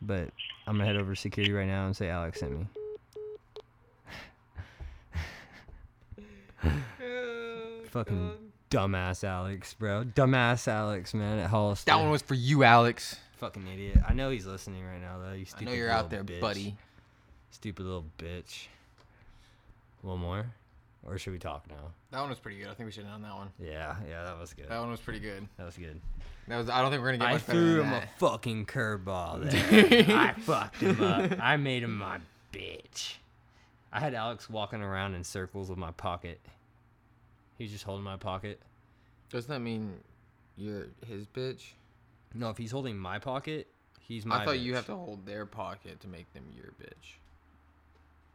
But 0.02 0.30
I'm 0.68 0.76
gonna 0.78 0.86
head 0.86 0.96
over 0.96 1.14
to 1.16 1.20
security 1.20 1.54
right 1.54 1.68
now 1.68 1.86
and 1.86 1.96
say 1.96 2.10
Alex 2.10 2.40
sent 2.40 2.60
me. 2.60 2.68
Oh, 6.64 6.72
Fucking 7.90 8.32
dumbass 8.70 9.24
Alex, 9.24 9.74
bro. 9.74 10.04
Dumbass 10.04 10.68
Alex, 10.68 11.14
man, 11.14 11.40
at 11.40 11.50
Hollister. 11.50 11.92
That 11.92 11.98
one 12.00 12.10
was 12.10 12.22
for 12.22 12.36
you, 12.36 12.64
Alex. 12.64 13.18
Fucking 13.42 13.68
idiot. 13.68 13.98
I 14.08 14.14
know 14.14 14.30
he's 14.30 14.46
listening 14.46 14.86
right 14.86 15.02
now 15.02 15.18
though. 15.18 15.34
You 15.34 15.46
stupid 15.46 15.68
I 15.68 15.72
know 15.72 15.78
you're 15.78 15.90
out 15.90 16.10
there, 16.12 16.24
bitch. 16.24 16.40
buddy. 16.40 16.78
Stupid 17.50 17.84
little 17.84 18.06
bitch. 18.18 18.68
One 20.04 20.20
more, 20.20 20.46
or 21.06 21.18
should 21.18 21.34
we 21.34 21.40
talk 21.40 21.66
now? 21.70 21.92
That 22.12 22.22
one 22.22 22.30
was 22.30 22.40
pretty 22.40 22.60
good. 22.60 22.68
I 22.68 22.74
think 22.76 22.86
we 22.86 22.92
should 22.92 23.04
have 23.04 23.14
done 23.14 23.24
that 23.24 23.36
one. 23.36 23.50
Yeah, 23.60 23.96
yeah, 24.08 24.24
that 24.24 24.40
was 24.40 24.54
good. 24.54 24.70
That 24.70 24.80
one 24.80 24.92
was 24.92 25.00
pretty 25.00 25.20
good. 25.20 25.48
That 25.58 25.66
was 25.66 25.76
good. 25.76 26.00
That 26.48 26.58
was. 26.58 26.70
I 26.70 26.82
don't 26.82 26.92
think 26.92 27.02
we're 27.02 27.10
gonna 27.10 27.18
get 27.18 27.28
I 27.28 27.34
much 27.34 27.48
better 27.48 27.60
threw 27.60 27.76
than 27.78 27.86
him 27.86 27.92
that. 27.92 28.04
a 28.04 28.20
fucking 28.20 28.66
curveball 28.68 29.50
there. 29.50 30.18
I 30.18 30.34
fucked 30.40 30.78
him 30.78 31.02
up. 31.04 31.32
I 31.42 31.58
made 31.58 31.84
him 31.84 31.98
my 31.98 32.20
bitch. 32.54 33.16
I 33.92 34.00
had 34.00 34.14
Alex 34.14 34.50
walking 34.50 34.82
around 34.82 35.16
in 35.16 35.24
circles 35.24 35.68
with 35.68 35.78
my 35.80 35.92
pocket. 35.92 36.40
He's 37.58 37.72
just 37.72 37.84
holding 37.84 38.04
my 38.06 38.18
pocket. 38.18 38.62
Doesn't 39.30 39.50
that 39.50 39.60
mean 39.60 39.96
you're 40.58 40.86
his 41.08 41.26
bitch? 41.26 41.72
No, 42.34 42.50
if 42.50 42.58
he's 42.58 42.72
holding 42.72 42.98
my 42.98 43.20
pocket, 43.20 43.68
he's 44.00 44.26
my. 44.26 44.42
I 44.42 44.46
thought 44.46 44.60
you 44.60 44.76
have 44.76 44.86
to 44.88 44.96
hold 44.96 45.26
their 45.26 45.46
pocket 45.46 46.00
to 46.02 46.08
make 46.08 46.32
them 46.34 46.46
your 46.56 46.74
bitch. 46.82 47.18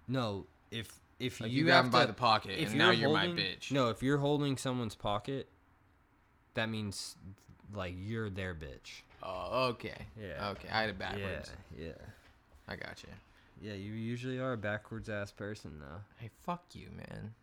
No, 0.09 0.47
if 0.71 1.00
if 1.19 1.41
Like, 1.41 1.50
you, 1.50 1.59
you 1.59 1.65
grab 1.65 1.76
have 1.76 1.85
him 1.87 1.91
by 1.91 2.07
the 2.07 2.12
pocket, 2.12 2.53
if 2.59 2.71
and 2.71 2.79
now 2.79 2.91
you're 2.91 3.09
you're 3.09 3.12
my 3.12 3.26
bitch. 3.29 3.73
No, 3.73 3.88
if 3.88 4.03
you're 4.03 4.19
holding 4.19 4.57
someone's 4.57 4.95
pocket, 4.95 5.49
that 6.55 6.69
means 6.69 7.17
like 7.75 7.95
you're 7.97 8.31
their 8.31 8.55
bitch. 8.55 9.03
Oh, 9.23 9.69
okay. 9.71 9.97
Yeah. 10.21 10.50
Okay, 10.50 10.69
I 10.71 10.83
had 10.83 10.91
it 10.91 10.99
backwards. 10.99 11.50
Yeah, 11.76 11.87
yeah, 11.87 11.93
I 12.69 12.76
got 12.76 13.03
you. 13.03 13.09
yeah. 13.69 13.75
You 13.75 13.93
usually 13.93 14.38
are 14.38 14.53
a 14.53 14.57
backwards 14.59 15.09
ass 15.09 15.33
person, 15.33 15.79
though. 15.81 16.00
Hey, 16.19 16.31
fuck 16.45 16.65
you, 16.75 16.88
man. 16.95 17.35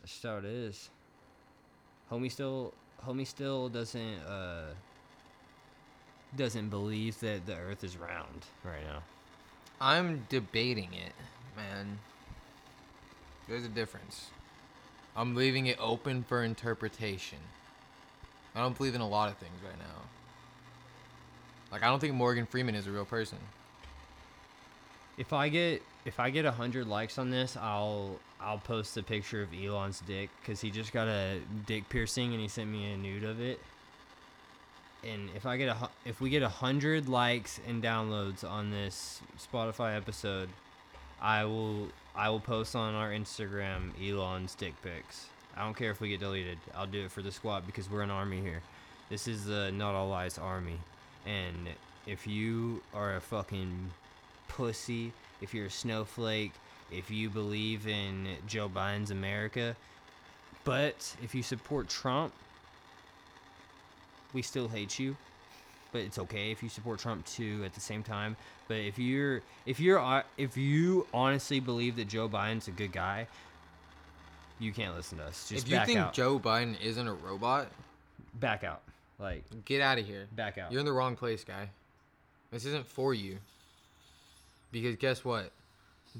That's 0.00 0.12
just 0.12 0.22
how 0.22 0.38
it 0.38 0.44
is. 0.46 0.88
Homie 2.10 2.32
still, 2.32 2.72
homie 3.06 3.26
still 3.26 3.68
doesn't 3.68 4.20
uh 4.26 4.70
doesn't 6.36 6.68
believe 6.68 7.18
that 7.20 7.46
the 7.46 7.56
Earth 7.56 7.84
is 7.84 7.96
round 7.96 8.46
right 8.64 8.84
now. 8.84 9.02
I'm 9.80 10.26
debating 10.28 10.92
it, 10.92 11.12
man. 11.56 11.98
There's 13.48 13.64
a 13.64 13.68
difference. 13.68 14.30
I'm 15.16 15.34
leaving 15.34 15.66
it 15.66 15.78
open 15.80 16.22
for 16.22 16.44
interpretation. 16.44 17.38
I 18.54 18.60
don't 18.60 18.76
believe 18.76 18.94
in 18.94 19.00
a 19.00 19.08
lot 19.08 19.30
of 19.30 19.36
things 19.38 19.58
right 19.64 19.78
now. 19.78 20.02
Like 21.72 21.82
I 21.82 21.86
don't 21.86 22.00
think 22.00 22.14
Morgan 22.14 22.46
Freeman 22.46 22.74
is 22.74 22.86
a 22.86 22.90
real 22.90 23.04
person. 23.04 23.38
If 25.16 25.32
I 25.32 25.48
get 25.48 25.82
if 26.04 26.20
I 26.20 26.30
get 26.30 26.44
a 26.44 26.52
hundred 26.52 26.86
likes 26.86 27.18
on 27.18 27.30
this, 27.30 27.56
I'll 27.56 28.18
I'll 28.40 28.58
post 28.58 28.96
a 28.96 29.02
picture 29.02 29.42
of 29.42 29.48
Elon's 29.52 30.00
dick 30.06 30.30
because 30.40 30.60
he 30.60 30.70
just 30.70 30.92
got 30.92 31.08
a 31.08 31.40
dick 31.66 31.88
piercing 31.88 32.32
and 32.32 32.40
he 32.40 32.48
sent 32.48 32.70
me 32.70 32.92
a 32.92 32.96
nude 32.96 33.24
of 33.24 33.40
it. 33.40 33.60
And 35.04 35.30
if 35.36 35.46
I 35.46 35.56
get 35.56 35.68
a 35.68 35.88
if 36.04 36.20
we 36.20 36.30
get 36.30 36.42
a 36.42 36.48
hundred 36.48 37.08
likes 37.08 37.60
and 37.66 37.82
downloads 37.82 38.48
on 38.48 38.70
this 38.70 39.20
Spotify 39.38 39.96
episode, 39.96 40.48
I 41.20 41.44
will 41.44 41.88
I 42.16 42.30
will 42.30 42.40
post 42.40 42.74
on 42.74 42.94
our 42.94 43.10
Instagram 43.10 43.92
Elon's 44.02 44.54
dick 44.54 44.74
pics. 44.82 45.26
I 45.56 45.64
don't 45.64 45.76
care 45.76 45.90
if 45.90 46.00
we 46.00 46.08
get 46.08 46.20
deleted. 46.20 46.58
I'll 46.74 46.86
do 46.86 47.04
it 47.04 47.10
for 47.10 47.22
the 47.22 47.32
squad 47.32 47.66
because 47.66 47.90
we're 47.90 48.02
an 48.02 48.10
army 48.10 48.40
here. 48.40 48.62
This 49.08 49.26
is 49.26 49.44
the 49.44 49.72
Not 49.72 49.94
All 49.94 50.08
Lies 50.08 50.38
army. 50.38 50.78
And 51.26 51.68
if 52.06 52.26
you 52.26 52.82
are 52.94 53.16
a 53.16 53.20
fucking 53.20 53.90
pussy, 54.48 55.12
if 55.40 55.54
you're 55.54 55.66
a 55.66 55.70
snowflake, 55.70 56.52
if 56.90 57.10
you 57.10 57.28
believe 57.28 57.86
in 57.86 58.26
Joe 58.46 58.68
Biden's 58.68 59.10
America, 59.10 59.76
but 60.64 61.16
if 61.22 61.34
you 61.34 61.42
support 61.42 61.88
Trump, 61.88 62.32
we 64.32 64.42
still 64.42 64.68
hate 64.68 64.98
you. 64.98 65.16
but 65.92 66.02
it's 66.02 66.18
okay 66.18 66.50
if 66.50 66.62
you 66.62 66.68
support 66.68 66.98
Trump 67.00 67.24
too 67.26 67.62
at 67.64 67.72
the 67.74 67.80
same 67.80 68.02
time. 68.02 68.36
But 68.68 68.76
if 68.76 68.98
you're 68.98 69.40
if 69.64 69.80
you're 69.80 69.98
uh, 69.98 70.22
if 70.36 70.56
you 70.56 71.06
honestly 71.14 71.60
believe 71.60 71.96
that 71.96 72.08
Joe 72.08 72.28
Biden's 72.28 72.68
a 72.68 72.72
good 72.72 72.92
guy, 72.92 73.26
you 74.58 74.72
can't 74.72 74.94
listen 74.94 75.18
to 75.18 75.24
us. 75.24 75.48
Just 75.48 75.66
if 75.66 75.72
you 75.72 75.80
think 75.86 75.98
out. 75.98 76.12
Joe 76.12 76.38
Biden 76.38 76.78
isn't 76.80 77.08
a 77.08 77.14
robot, 77.14 77.68
back 78.34 78.64
out. 78.64 78.82
Like 79.18 79.44
get 79.64 79.80
out 79.80 79.98
of 79.98 80.06
here. 80.06 80.26
back 80.32 80.58
out. 80.58 80.70
You're 80.70 80.80
in 80.80 80.86
the 80.86 80.92
wrong 80.92 81.16
place, 81.16 81.42
guy. 81.44 81.70
This 82.50 82.64
isn't 82.66 82.86
for 82.86 83.14
you. 83.14 83.38
Because 84.70 84.96
guess 84.96 85.24
what? 85.24 85.50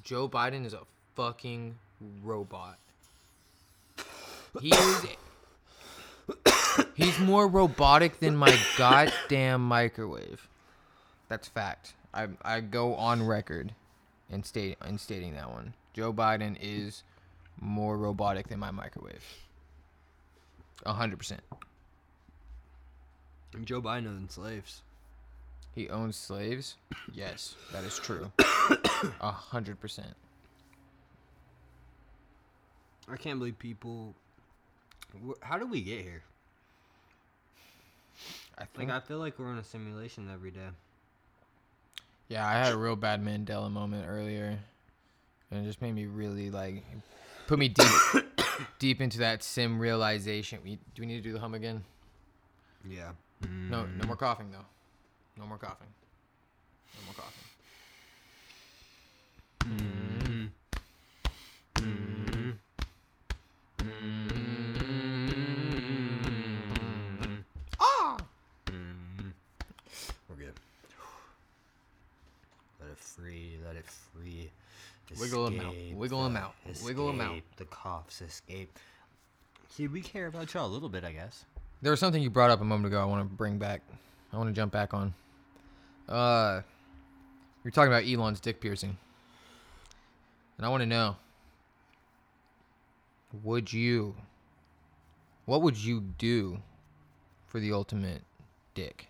Joe 0.03 0.29
Biden 0.29 0.65
is 0.65 0.73
a 0.73 0.81
fucking 1.15 1.75
robot. 2.25 2.79
He 4.61 4.71
is. 4.75 5.07
He's 6.99 7.17
more 7.21 7.47
robotic 7.47 8.19
than 8.19 8.37
my 8.37 8.59
goddamn 8.77 9.61
microwave. 9.61 10.49
That's 11.29 11.47
fact. 11.47 11.95
I 12.13 12.27
I 12.43 12.59
go 12.59 12.97
on 12.97 13.25
record 13.25 13.73
in 14.29 14.43
state 14.43 14.79
in 14.85 14.99
stating 14.99 15.35
that 15.35 15.49
one. 15.49 15.75
Joe 15.95 16.13
Biden 16.13 16.57
is 16.61 17.05
more 17.61 17.97
robotic 17.97 18.49
than 18.49 18.59
my 18.59 18.73
microwave. 18.73 19.23
A 20.87 20.93
hundred 20.93 21.19
percent. 21.21 21.43
Joe 23.63 23.81
Biden 23.81 24.09
owns 24.09 24.35
slaves. 24.35 24.83
He 25.77 25.89
owns 25.89 26.17
slaves? 26.17 26.79
Yes, 27.15 27.55
that 27.73 27.85
is 27.85 27.97
true. 28.01 28.33
A 29.21 29.31
hundred 29.31 29.81
percent. 29.81 30.17
I 33.09 33.17
can't 33.17 33.39
believe 33.39 33.57
people. 33.57 34.17
How 35.43 35.59
did 35.59 35.71
we 35.71 35.81
get 35.81 36.01
here? 36.01 36.25
I 38.59 38.65
think. 38.65 38.91
Like 38.91 39.03
I 39.03 39.07
feel 39.07 39.19
like 39.19 39.39
we're 39.39 39.53
in 39.53 39.59
a 39.59 39.65
simulation 39.65 40.29
every 40.33 40.51
day. 40.51 40.69
yeah, 42.29 42.47
I 42.47 42.53
had 42.53 42.73
a 42.73 42.77
real 42.77 42.97
bad 42.97 43.25
Mandela 43.25 43.71
moment 43.71 44.07
earlier, 44.09 44.59
and 45.51 45.65
it 45.65 45.67
just 45.67 45.81
made 45.81 45.95
me 45.95 46.07
really 46.07 46.51
like 46.51 46.85
put 47.47 47.59
me 47.59 47.69
deep, 47.69 48.25
deep 48.79 49.01
into 49.01 49.19
that 49.19 49.43
sim 49.43 49.79
realization. 49.79 50.59
We 50.65 50.79
do 50.95 51.01
we 51.01 51.07
need 51.07 51.17
to 51.17 51.23
do 51.23 51.33
the 51.33 51.41
hum 51.41 51.55
again? 51.55 51.85
Yeah. 52.89 53.13
No, 53.43 53.83
no 53.83 54.05
mm. 54.05 54.07
more 54.07 54.17
coughing 54.17 54.51
though. 54.51 54.67
No 55.37 55.47
more 55.47 55.59
coughing. 55.59 55.87
No 56.95 57.05
more 57.07 57.15
coughing. 57.15 57.48
Wiggle 75.95 76.25
'em 76.27 76.37
out, 76.37 76.55
Escape 76.69 76.87
wiggle 76.87 77.09
'em 77.09 77.19
the- 77.19 77.25
out, 77.25 77.35
wiggle 77.35 77.37
'em 77.37 77.37
out. 77.39 77.43
The 77.57 77.65
coughs 77.67 78.21
escape. 78.23 78.79
See, 79.69 79.87
we 79.89 80.01
care 80.01 80.27
about 80.27 80.53
y'all 80.55 80.67
a 80.67 80.73
little 80.73 80.89
bit, 80.89 81.05
I 81.05 81.13
guess. 81.13 81.45
There 81.83 81.91
was 81.91 82.01
something 82.01 82.23
you 82.23 82.31
brought 82.31 82.51
up 82.51 82.61
a 82.61 82.65
moment 82.65 82.87
ago. 82.87 83.01
I 83.01 83.05
want 83.05 83.29
to 83.29 83.35
bring 83.37 83.59
back. 83.59 83.83
I 84.33 84.37
want 84.37 84.49
to 84.49 84.53
jump 84.55 84.73
back 84.73 84.93
on. 84.95 85.15
Uh, 86.09 86.63
you're 87.65 87.71
talking 87.71 87.93
about 87.93 88.05
Elon's 88.05 88.41
dick 88.41 88.61
piercing, 88.61 88.97
and 90.57 90.67
I 90.67 90.69
want 90.71 90.81
to 90.83 90.87
know: 90.87 91.17
Would 93.43 93.73
you? 93.73 94.17
What 95.45 95.63
would 95.63 95.77
you 95.77 96.01
do 96.01 96.63
for 97.47 97.61
the 97.61 97.73
ultimate 97.73 98.23
dick? 98.75 99.09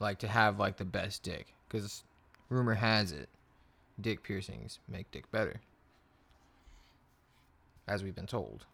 Like 0.00 0.18
to 0.20 0.28
have 0.28 0.58
like 0.58 0.76
the 0.76 0.84
best 0.84 1.22
dick? 1.22 1.54
Because 1.68 2.04
rumor 2.48 2.74
has 2.74 3.12
it, 3.12 3.28
dick 4.00 4.22
piercings 4.22 4.78
make 4.88 5.10
dick 5.10 5.30
better, 5.30 5.60
as 7.86 8.02
we've 8.02 8.14
been 8.14 8.26
told 8.26 8.64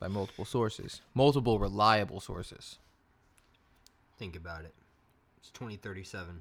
by 0.00 0.08
multiple 0.08 0.44
sources, 0.44 1.00
multiple 1.14 1.58
reliable 1.58 2.20
sources. 2.20 2.78
Think 4.18 4.36
about 4.36 4.64
it. 4.64 4.74
It's 5.38 5.50
2037. 5.50 6.40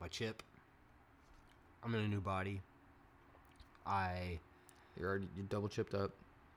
My 0.00 0.08
chip. 0.08 0.42
I'm 1.82 1.94
in 1.94 2.02
a 2.02 2.08
new 2.08 2.20
body. 2.20 2.60
I 3.86 4.38
You're 4.98 5.08
already 5.08 5.28
you 5.36 5.42
double 5.48 5.68
chipped 5.68 5.94
up. 5.94 6.10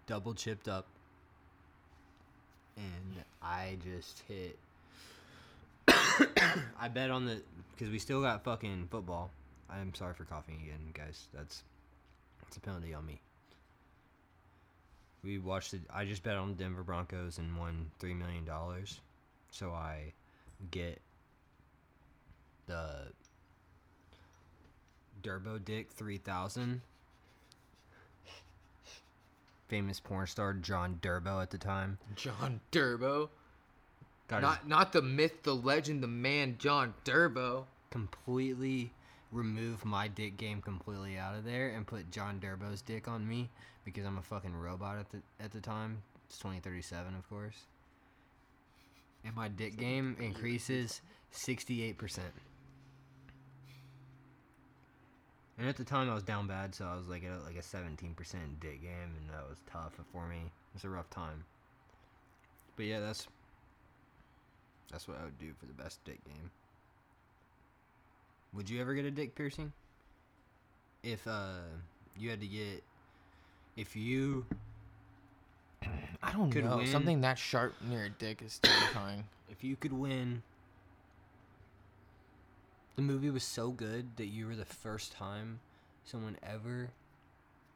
double 0.07 0.33
chipped 0.33 0.67
up. 0.67 0.85
And 2.77 3.23
I 3.41 3.77
just 3.83 4.23
hit. 4.27 4.57
I 6.79 6.87
bet 6.87 7.09
on 7.09 7.25
the. 7.25 7.41
Because 7.71 7.91
we 7.91 7.99
still 7.99 8.21
got 8.21 8.43
fucking 8.43 8.87
football. 8.91 9.31
I'm 9.69 9.93
sorry 9.95 10.13
for 10.13 10.25
coughing 10.25 10.61
again, 10.63 10.91
guys. 10.93 11.27
That's. 11.33 11.63
That's 12.43 12.57
a 12.57 12.59
penalty 12.59 12.93
on 12.93 13.05
me. 13.05 13.19
We 15.23 15.39
watched 15.39 15.73
it. 15.73 15.81
I 15.91 16.05
just 16.05 16.23
bet 16.23 16.35
on 16.35 16.53
Denver 16.55 16.83
Broncos 16.83 17.37
and 17.37 17.57
won 17.57 17.89
$3 18.01 18.15
million. 18.17 18.47
So 19.51 19.71
I 19.71 20.13
get 20.69 20.99
the 22.67 23.07
Durbo 25.23 25.63
Dick 25.63 25.89
3000 25.91 26.81
famous 29.67 29.99
porn 29.99 30.27
star 30.27 30.53
John 30.53 30.99
Durbo 31.01 31.41
at 31.41 31.49
the 31.49 31.57
time. 31.57 31.97
John 32.15 32.59
Durbo. 32.71 33.29
Not 34.41 34.67
not 34.67 34.93
the 34.93 35.01
myth, 35.01 35.43
the 35.43 35.55
legend, 35.55 36.03
the 36.03 36.07
man 36.07 36.55
John 36.59 36.93
Durbo. 37.05 37.65
completely 37.91 38.91
remove 39.31 39.83
my 39.83 40.07
dick 40.07 40.37
game 40.37 40.61
completely 40.61 41.17
out 41.17 41.35
of 41.35 41.43
there 41.43 41.69
and 41.69 41.85
put 41.85 42.11
John 42.11 42.39
Durbo's 42.39 42.81
dick 42.81 43.07
on 43.07 43.27
me 43.27 43.49
because 43.83 44.05
I'm 44.05 44.17
a 44.17 44.21
fucking 44.21 44.55
robot 44.55 44.97
at 44.97 45.09
the 45.09 45.21
at 45.43 45.51
the 45.51 45.59
time. 45.59 46.01
It's 46.27 46.37
2037, 46.37 47.15
of 47.15 47.29
course. 47.29 47.65
And 49.25 49.35
my 49.35 49.47
dick 49.47 49.77
game 49.77 50.17
increases 50.19 51.01
68%. 51.33 52.19
And 55.57 55.69
at 55.69 55.77
the 55.77 55.83
time 55.83 56.09
I 56.09 56.13
was 56.13 56.23
down 56.23 56.47
bad, 56.47 56.73
so 56.75 56.85
I 56.85 56.95
was 56.95 57.07
like 57.07 57.23
at 57.23 57.43
like 57.43 57.55
a 57.55 57.59
17% 57.59 58.15
dick 58.59 58.81
game 58.81 59.15
and 59.17 59.29
that 59.29 59.47
was 59.47 59.59
tough 59.71 59.93
for 60.11 60.27
me. 60.27 60.51
It's 60.75 60.83
a 60.83 60.89
rough 60.89 61.09
time. 61.09 61.45
But 62.75 62.85
yeah, 62.85 62.99
that's 62.99 63.27
that's 64.91 65.07
what 65.07 65.17
I 65.19 65.23
would 65.23 65.39
do 65.39 65.51
for 65.59 65.65
the 65.65 65.73
best 65.73 66.03
dick 66.05 66.23
game. 66.25 66.51
Would 68.53 68.69
you 68.69 68.79
ever 68.81 68.93
get 68.93 69.05
a 69.05 69.11
dick 69.11 69.35
piercing? 69.35 69.71
If 71.03 71.25
uh 71.27 71.59
you 72.17 72.29
had 72.29 72.41
to 72.41 72.47
get 72.47 72.83
if 73.75 73.95
you 73.95 74.45
I 76.21 76.31
don't 76.31 76.51
Could 76.51 76.63
know. 76.65 76.77
win. 76.77 76.87
Something 76.87 77.21
that 77.21 77.37
sharp 77.37 77.73
near 77.81 78.05
a 78.05 78.09
dick 78.09 78.41
is 78.41 78.59
terrifying. 78.59 79.25
if 79.51 79.63
you 79.63 79.75
could 79.75 79.93
win 79.93 80.41
the 82.95 83.01
movie 83.01 83.29
was 83.29 83.43
so 83.43 83.69
good 83.71 84.15
that 84.17 84.27
you 84.27 84.45
were 84.47 84.55
the 84.55 84.65
first 84.65 85.11
time 85.11 85.59
someone 86.05 86.37
ever 86.43 86.89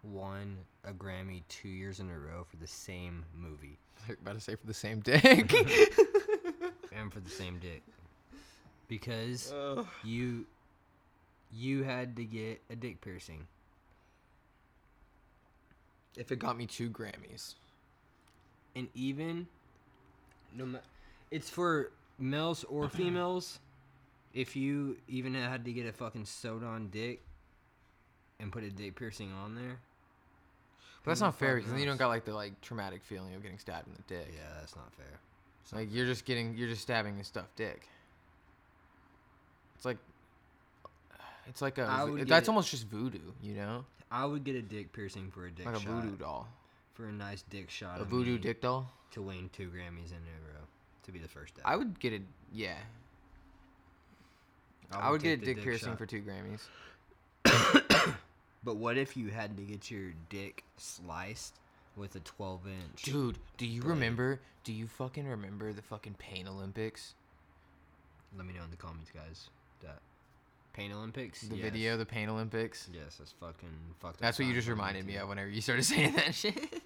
won 0.04 0.58
a 0.86 0.92
Grammy 0.94 1.42
2 1.50 1.68
years 1.68 2.00
in 2.00 2.10
a 2.10 2.18
row 2.18 2.46
for 2.50 2.58
the 2.58 2.68
same 2.68 3.26
movie 3.36 3.78
You're 4.08 4.18
about 4.22 4.36
to 4.36 4.42
say 4.42 4.56
for 4.56 4.68
the 4.68 4.74
same 4.76 5.00
dick. 5.00 5.52
and 7.00 7.12
for 7.12 7.20
the 7.20 7.30
same 7.30 7.60
dick. 7.60 7.84
Because 8.88 9.54
you 10.04 10.46
you 11.54 11.84
had 11.84 12.16
to 12.18 12.24
get 12.26 12.62
a 12.70 12.76
dick 12.76 13.02
piercing. 13.02 13.48
if 16.18 16.32
it 16.32 16.40
got 16.40 16.58
me 16.58 16.66
two 16.66 16.90
Grammys. 16.90 17.54
and 18.76 18.88
even 18.96 19.48
no 20.56 20.66
ma- 20.66 20.80
it's 21.32 21.50
for 21.50 21.92
males 22.18 22.64
or 22.66 22.90
females 23.00 23.60
if 24.34 24.56
you 24.56 24.98
even 25.08 25.34
had 25.36 25.64
to 25.66 25.72
get 25.72 25.86
a 25.86 25.92
fucking 25.94 26.26
sewed 26.26 26.64
on 26.64 26.90
dick 26.90 27.22
and 28.40 28.52
put 28.52 28.64
a 28.64 28.70
dick 28.70 28.96
piercing 28.96 29.32
on 29.32 29.54
there 29.56 29.78
But 31.04 31.12
that's 31.12 31.22
not 31.22 31.36
fair 31.38 31.56
because 31.58 31.72
then 31.72 31.80
you 31.80 31.86
don't 31.86 31.98
got 31.98 32.08
like 32.08 32.26
the 32.26 32.34
like 32.34 32.60
traumatic 32.62 33.04
feeling 33.04 33.36
of 33.36 33.42
getting 33.44 33.60
stabbed 33.60 33.88
in 33.88 33.94
the 33.94 34.02
dick. 34.08 34.28
yeah 34.34 34.60
that's 34.60 34.76
not 34.76 34.92
fair 34.94 35.20
Like 35.74 35.90
you're 35.92 36.06
just 36.06 36.26
getting 36.26 36.56
you're 36.58 36.70
just 36.70 36.82
stabbing 36.82 37.20
a 37.20 37.24
stuffed 37.24 37.56
dick. 37.56 37.88
It's 39.76 39.86
like 39.86 39.98
it's 41.48 41.62
like 41.62 41.78
a 41.78 41.84
I 41.84 42.04
would 42.04 42.28
that's 42.28 42.50
almost 42.50 42.72
just 42.72 42.88
voodoo, 42.88 43.20
you 43.42 43.54
know? 43.54 43.86
i 44.10 44.24
would 44.26 44.46
get 44.46 44.56
a 44.56 44.62
dick 44.62 44.94
piercing 44.94 45.30
for 45.32 45.48
a 45.48 45.52
dick 45.52 45.66
Like 45.66 45.76
a 45.76 45.80
voodoo 45.80 46.16
doll. 46.16 46.48
for 46.94 47.08
a 47.08 47.12
nice 47.12 47.44
dick 47.50 47.70
shot 47.70 48.00
A 48.00 48.06
voodoo 48.06 48.38
dick 48.38 48.62
doll? 48.62 48.90
to 49.12 49.22
win 49.22 49.50
two 49.52 49.68
grammys 49.68 50.12
in 50.12 50.18
a 50.18 50.48
row 50.48 50.64
to 51.04 51.12
be 51.12 51.20
the 51.20 51.28
first 51.28 51.54
ever. 51.60 51.68
I 51.68 51.76
would 51.76 52.00
get 52.00 52.14
a 52.14 52.22
yeah. 52.54 52.76
I 54.92 55.10
would, 55.12 55.20
take 55.20 55.42
get 55.42 55.44
a 55.44 55.46
the 55.46 55.54
dick, 55.56 55.64
piercing 55.64 55.90
shot. 55.90 55.98
for 55.98 56.06
two 56.06 56.24
Grammys. 56.24 56.62
But 58.64 58.78
what 58.78 58.98
if 58.98 59.16
you 59.16 59.30
had 59.30 59.56
to 59.58 59.64
get 59.64 59.90
your 59.92 60.12
dick 60.30 60.64
sliced 60.78 61.56
with 61.98 62.16
a 62.16 62.20
12 62.20 62.62
inch. 62.68 63.02
Dude, 63.04 63.38
do 63.58 63.66
you 63.66 63.82
Blade. 63.82 63.90
remember? 63.92 64.40
Do 64.64 64.72
you 64.74 64.88
fucking 64.88 65.28
remember 65.28 65.74
the 65.74 65.82
fucking 65.82 66.16
Pain 66.20 66.48
Olympics? 66.48 67.14
Let 68.38 68.46
me 68.46 68.54
know 68.54 68.64
in 68.64 68.70
the 68.72 68.78
comments, 68.78 69.10
guys. 69.14 69.50
That 69.82 70.00
Pain 70.74 70.92
Olympics. 70.92 71.42
The 71.42 71.56
Yes. 71.56 71.64
video, 71.64 71.98
the 71.98 72.06
Pain 72.06 72.30
Olympics. 72.30 72.90
Yes, 72.94 73.16
that's 73.18 73.32
fucking 73.34 73.70
fucked. 74.00 74.16
up 74.16 74.22
That's 74.22 74.38
what 74.38 74.48
you 74.48 74.54
just 74.54 74.68
reminded 74.68 75.06
me 75.06 75.16
of 75.18 75.28
whenever 75.30 75.50
you 75.50 75.62
started 75.62 75.84
saying 75.86 76.14
that 76.14 76.36
shit. 76.36 76.82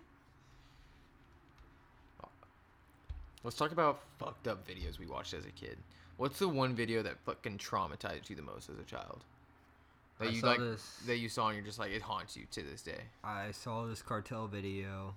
Let's 3.43 3.57
talk 3.57 3.71
about 3.71 4.01
fucked 4.19 4.47
up 4.47 4.67
videos 4.67 4.99
we 4.99 5.07
watched 5.07 5.33
as 5.33 5.45
a 5.45 5.51
kid. 5.51 5.77
What's 6.17 6.37
the 6.37 6.47
one 6.47 6.75
video 6.75 7.01
that 7.01 7.17
fucking 7.25 7.57
traumatized 7.57 8.29
you 8.29 8.35
the 8.35 8.43
most 8.43 8.69
as 8.69 8.77
a 8.77 8.83
child? 8.83 9.23
That 10.21 10.27
I 10.29 10.31
you 10.31 10.39
saw 10.39 10.47
like 10.47 10.59
this- 10.59 10.99
that 11.07 11.17
you 11.17 11.29
saw 11.29 11.47
and 11.47 11.57
you're 11.57 11.65
just 11.65 11.79
like 11.79 11.91
it 11.91 12.01
haunts 12.01 12.37
you 12.37 12.45
to 12.51 12.61
this 12.61 12.81
day. 12.81 13.01
I 13.23 13.51
saw 13.51 13.85
this 13.87 14.01
cartel 14.01 14.47
video, 14.47 15.15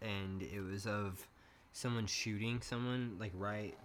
and 0.00 0.42
it 0.42 0.60
was 0.60 0.86
of 0.86 1.26
someone 1.72 2.06
shooting 2.06 2.60
someone 2.62 3.16
like 3.18 3.32
right. 3.36 3.76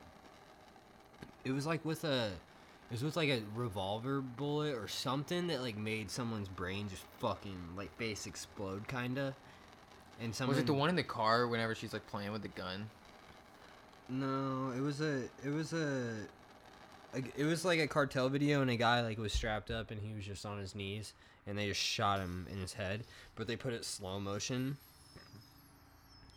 It 1.43 1.51
was 1.51 1.65
like 1.65 1.83
with 1.83 2.03
a, 2.05 2.27
it 2.27 2.91
was 2.91 3.03
with 3.03 3.17
like 3.17 3.29
a 3.29 3.41
revolver 3.55 4.21
bullet 4.21 4.75
or 4.75 4.87
something 4.87 5.47
that 5.47 5.61
like 5.61 5.75
made 5.75 6.09
someone's 6.09 6.47
brain 6.47 6.87
just 6.87 7.03
fucking 7.19 7.57
like 7.75 7.95
face 7.97 8.25
explode 8.27 8.87
kinda. 8.87 9.35
And 10.21 10.33
someone 10.33 10.55
Was 10.55 10.63
it 10.63 10.67
the 10.67 10.73
one 10.73 10.89
in 10.89 10.95
the 10.95 11.03
car 11.03 11.47
whenever 11.47 11.73
she's 11.75 11.91
like 11.93 12.05
playing 12.07 12.31
with 12.31 12.43
the 12.43 12.47
gun? 12.49 12.89
No, 14.07 14.71
it 14.77 14.81
was 14.81 15.01
a 15.01 15.23
it 15.43 15.49
was 15.49 15.73
a 15.73 16.13
it 17.13 17.45
was 17.45 17.63
like 17.63 17.79
a 17.79 17.87
cartel 17.87 18.29
video 18.29 18.61
and 18.61 18.69
a 18.69 18.75
guy 18.75 19.01
like 19.01 19.17
was 19.17 19.33
strapped 19.33 19.71
up 19.71 19.91
and 19.91 20.01
he 20.01 20.13
was 20.13 20.25
just 20.25 20.45
on 20.45 20.57
his 20.57 20.75
knees 20.75 21.13
and 21.45 21.57
they 21.57 21.67
just 21.67 21.81
shot 21.81 22.19
him 22.19 22.47
in 22.51 22.59
his 22.59 22.73
head, 22.73 23.03
but 23.35 23.47
they 23.47 23.55
put 23.55 23.73
it 23.73 23.85
slow 23.85 24.19
motion 24.19 24.77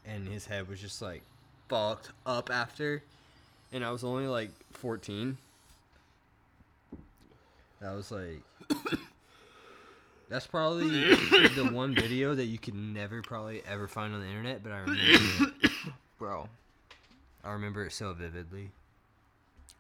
and 0.07 0.29
his 0.29 0.47
head 0.47 0.69
was 0.69 0.81
just 0.81 1.01
like 1.03 1.23
fucked 1.69 2.11
up 2.25 2.51
after 2.51 3.03
and 3.73 3.85
I 3.85 3.91
was 3.91 4.05
only 4.05 4.27
like 4.27 4.51
14. 4.73 5.37
That 7.81 7.95
was 7.95 8.11
like 8.11 8.43
That's 10.29 10.47
probably 10.47 10.89
the 10.89 11.69
one 11.73 11.95
video 11.95 12.35
that 12.35 12.47
you 12.47 12.59
could 12.59 12.75
never 12.75 13.23
probably 13.23 13.63
ever 13.67 13.87
find 13.87 14.13
on 14.13 14.21
the 14.21 14.27
internet, 14.27 14.63
but 14.63 14.73
I 14.73 14.79
remember 14.79 15.53
it. 15.63 15.71
Bro, 16.19 16.49
I 17.45 17.53
remember 17.53 17.85
it 17.85 17.93
so 17.93 18.13
vividly. 18.13 18.71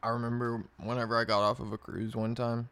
I 0.02 0.10
remember 0.10 0.64
whenever 0.78 1.16
I 1.16 1.24
got 1.24 1.40
off 1.40 1.60
of 1.60 1.72
a 1.72 1.78
cruise 1.78 2.14
one 2.14 2.34
time, 2.34 2.68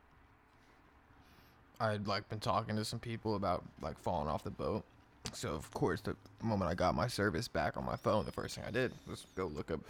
I 1.80 1.92
had 1.92 2.06
like 2.06 2.28
been 2.28 2.40
talking 2.40 2.76
to 2.76 2.84
some 2.84 2.98
people 2.98 3.34
about 3.34 3.64
like 3.82 3.98
falling 3.98 4.28
off 4.28 4.44
the 4.44 4.50
boat. 4.50 4.84
So 5.32 5.50
of 5.50 5.70
course, 5.72 6.00
the 6.00 6.16
moment 6.42 6.70
I 6.70 6.74
got 6.74 6.94
my 6.94 7.08
service 7.08 7.48
back 7.48 7.76
on 7.76 7.84
my 7.84 7.96
phone, 7.96 8.24
the 8.24 8.32
first 8.32 8.54
thing 8.54 8.64
I 8.66 8.70
did 8.70 8.92
was 9.08 9.26
go 9.34 9.46
look 9.46 9.70
up 9.70 9.80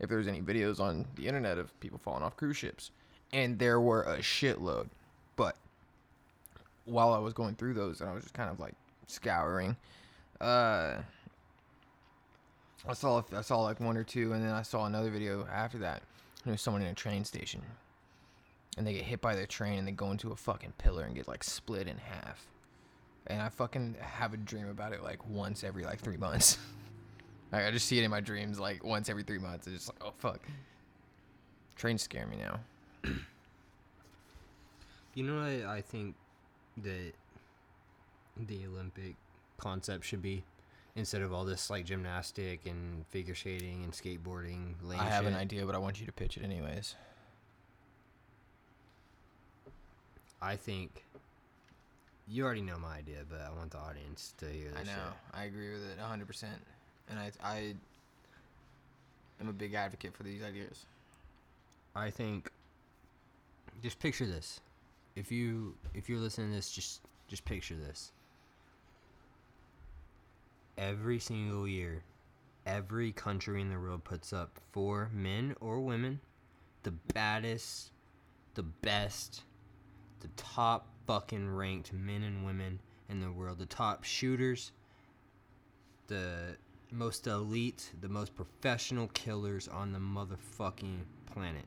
if 0.00 0.08
there 0.08 0.18
was 0.18 0.28
any 0.28 0.40
videos 0.40 0.80
on 0.80 1.06
the 1.16 1.28
internet 1.28 1.58
of 1.58 1.78
people 1.80 2.00
falling 2.02 2.22
off 2.22 2.36
cruise 2.36 2.56
ships, 2.56 2.90
and 3.32 3.58
there 3.58 3.80
were 3.80 4.02
a 4.02 4.18
shitload. 4.18 4.88
But 5.36 5.56
while 6.86 7.12
I 7.12 7.18
was 7.18 7.34
going 7.34 7.54
through 7.54 7.74
those, 7.74 8.00
and 8.00 8.08
I 8.08 8.14
was 8.14 8.24
just 8.24 8.34
kind 8.34 8.50
of 8.50 8.58
like 8.58 8.74
scouring, 9.06 9.76
uh, 10.40 10.96
I 12.88 12.94
saw 12.94 13.22
I 13.36 13.42
saw 13.42 13.60
like 13.60 13.78
one 13.78 13.96
or 13.96 14.04
two, 14.04 14.32
and 14.32 14.42
then 14.42 14.52
I 14.52 14.62
saw 14.62 14.86
another 14.86 15.10
video 15.10 15.46
after 15.52 15.78
that. 15.78 16.02
There's 16.44 16.62
someone 16.62 16.82
in 16.82 16.88
a 16.88 16.94
train 16.94 17.24
station, 17.24 17.62
and 18.78 18.86
they 18.86 18.94
get 18.94 19.02
hit 19.02 19.20
by 19.20 19.34
the 19.34 19.46
train, 19.46 19.78
and 19.78 19.86
they 19.86 19.92
go 19.92 20.10
into 20.10 20.32
a 20.32 20.36
fucking 20.36 20.72
pillar 20.78 21.04
and 21.04 21.14
get 21.14 21.28
like 21.28 21.44
split 21.44 21.86
in 21.86 21.98
half. 21.98 22.46
And 23.26 23.40
I 23.42 23.48
fucking 23.50 23.96
have 24.00 24.32
a 24.32 24.38
dream 24.38 24.68
about 24.68 24.92
it 24.92 25.02
like 25.02 25.26
once 25.28 25.62
every 25.62 25.84
like 25.84 26.00
three 26.00 26.16
months. 26.16 26.58
like, 27.52 27.64
I 27.64 27.70
just 27.70 27.86
see 27.86 27.98
it 27.98 28.04
in 28.04 28.10
my 28.10 28.20
dreams 28.20 28.58
like 28.58 28.82
once 28.82 29.08
every 29.08 29.22
three 29.22 29.38
months. 29.38 29.66
It's 29.66 29.84
just 29.84 29.88
like, 29.88 30.08
oh 30.08 30.14
fuck. 30.18 30.40
Trains 31.76 32.02
scare 32.02 32.26
me 32.26 32.36
now. 32.36 32.60
You 35.14 35.24
know 35.24 35.34
what 35.34 35.66
I, 35.68 35.78
I 35.78 35.80
think 35.80 36.14
that 36.78 37.12
the 38.36 38.66
Olympic 38.66 39.16
concept 39.58 40.04
should 40.04 40.22
be 40.22 40.44
instead 40.96 41.22
of 41.22 41.32
all 41.32 41.44
this 41.44 41.70
like 41.70 41.84
gymnastic 41.84 42.66
and 42.66 43.06
figure 43.08 43.34
skating 43.34 43.84
and 43.84 43.92
skateboarding. 43.92 44.74
I 44.98 45.04
have 45.04 45.26
an 45.26 45.34
idea, 45.34 45.64
but 45.66 45.74
I 45.74 45.78
want 45.78 46.00
you 46.00 46.06
to 46.06 46.12
pitch 46.12 46.36
it 46.36 46.44
anyways. 46.44 46.94
I 50.42 50.56
think 50.56 51.04
you 52.28 52.44
already 52.44 52.62
know 52.62 52.78
my 52.78 52.96
idea, 52.96 53.18
but 53.28 53.40
I 53.40 53.50
want 53.56 53.72
the 53.72 53.78
audience 53.78 54.34
to 54.38 54.46
hear 54.46 54.70
this. 54.70 54.78
I 54.80 54.84
know. 54.84 54.92
shit. 54.92 55.34
I 55.34 55.44
agree 55.44 55.72
with 55.72 55.82
it 55.82 55.98
100%. 55.98 56.44
And 57.10 57.18
I 57.18 57.30
I 57.42 57.74
am 59.40 59.48
a 59.48 59.52
big 59.52 59.74
advocate 59.74 60.14
for 60.14 60.22
these 60.22 60.42
ideas. 60.42 60.86
I 61.94 62.10
think 62.10 62.50
just 63.82 63.98
picture 63.98 64.26
this. 64.26 64.60
If 65.16 65.32
you 65.32 65.74
if 65.92 66.08
you're 66.08 66.20
listening 66.20 66.50
to 66.50 66.56
this, 66.56 66.70
just 66.70 67.00
just 67.26 67.44
picture 67.44 67.74
this. 67.74 68.12
Every 70.80 71.18
single 71.18 71.68
year, 71.68 72.04
every 72.64 73.12
country 73.12 73.60
in 73.60 73.68
the 73.68 73.78
world 73.78 74.02
puts 74.02 74.32
up 74.32 74.58
four 74.72 75.10
men 75.12 75.54
or 75.60 75.78
women, 75.78 76.20
the 76.84 76.92
baddest, 77.12 77.90
the 78.54 78.62
best, 78.62 79.42
the 80.20 80.28
top 80.38 80.86
fucking 81.06 81.54
ranked 81.54 81.92
men 81.92 82.22
and 82.22 82.46
women 82.46 82.78
in 83.10 83.20
the 83.20 83.30
world, 83.30 83.58
the 83.58 83.66
top 83.66 84.04
shooters, 84.04 84.72
the 86.06 86.56
most 86.90 87.26
elite, 87.26 87.90
the 88.00 88.08
most 88.08 88.34
professional 88.34 89.08
killers 89.08 89.68
on 89.68 89.92
the 89.92 89.98
motherfucking 89.98 91.00
planet. 91.26 91.66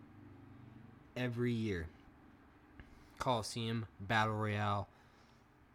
Every 1.15 1.53
year. 1.53 1.85
Coliseum, 3.19 3.85
Battle 3.99 4.33
Royale, 4.33 4.87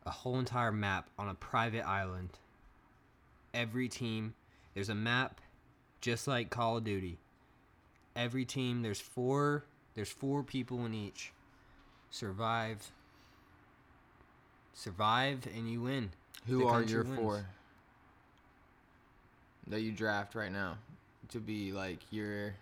a 0.05 0.11
whole 0.11 0.40
entire 0.40 0.72
map 0.72 1.09
on 1.16 1.29
a 1.29 1.35
private 1.35 1.87
island. 1.87 2.31
Every 3.59 3.88
team, 3.88 4.35
there's 4.75 4.88
a 4.88 4.94
map 4.94 5.40
just 6.01 6.29
like 6.29 6.49
Call 6.49 6.77
of 6.77 6.85
Duty. 6.85 7.18
Every 8.14 8.44
team, 8.44 8.83
there's 8.83 9.01
four 9.01 9.64
there's 9.97 10.11
four 10.11 10.44
people 10.44 10.87
in 10.87 10.94
each. 10.94 11.33
Survive. 12.09 12.92
Survive 14.73 15.49
and 15.57 15.68
you 15.68 15.83
win. 15.83 16.11
Who 16.47 16.61
The 16.61 16.66
are 16.66 16.83
your 16.83 17.03
wins. 17.03 17.16
four 17.18 17.47
that 19.66 19.81
you 19.81 19.90
draft 19.90 20.37
right 20.37 20.53
now 20.53 20.79
to 21.31 21.40
be 21.40 21.73
like 21.73 21.99
your 22.12 22.55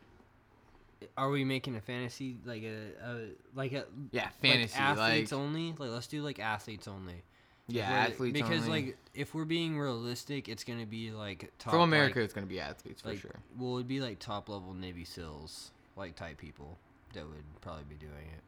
Are 1.19 1.29
we 1.29 1.45
making 1.45 1.77
a 1.77 1.81
fantasy 1.83 2.37
like 2.47 2.63
a, 2.63 3.07
a 3.07 3.29
like 3.55 3.73
a 3.75 3.85
yeah 4.13 4.29
fantasy 4.41 4.79
like 4.79 4.99
athletes 4.99 5.33
like 5.33 5.39
only? 5.39 5.75
Like 5.79 5.91
let's 5.91 6.07
do 6.07 6.23
like 6.23 6.39
athletes 6.41 6.89
only. 6.89 7.23
Yeah 7.69 7.91
athletes 7.91 8.33
because 8.33 8.65
only. 8.65 8.85
like 8.85 8.97
if 9.15 9.35
we're 9.35 9.45
being 9.45 9.79
realistic, 9.79 10.49
it's 10.49 10.63
gonna 10.63 10.87
be 10.87 11.11
like 11.11 11.51
top, 11.59 11.73
from 11.73 11.81
America 11.83 12.21
like- 12.21 12.25
it's 12.27 12.35
gonna 12.35 12.47
be 12.47 12.61
athletes 12.61 13.03
for 13.03 13.09
like, 13.11 13.21
sure. 13.21 13.35
Well, 13.59 13.75
it'd 13.77 13.89
be 13.89 14.01
like 14.01 14.19
top 14.19 14.49
level 14.49 14.73
Navy 14.73 15.05
SEALs 15.05 15.73
like 15.97 16.15
type 16.15 16.39
people 16.39 16.79
that 17.15 17.27
would 17.27 17.61
probably 17.61 17.85
be 17.89 17.97
doing 17.97 18.29
it. 18.35 18.43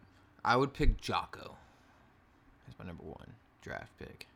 I 0.45 0.57
would 0.57 0.73
pick 0.73 1.01
Jocko 1.01 1.57
as 2.69 2.79
my 2.79 2.85
number 2.85 3.03
one 3.03 3.33
draft 3.63 3.99
pick. 3.99 4.27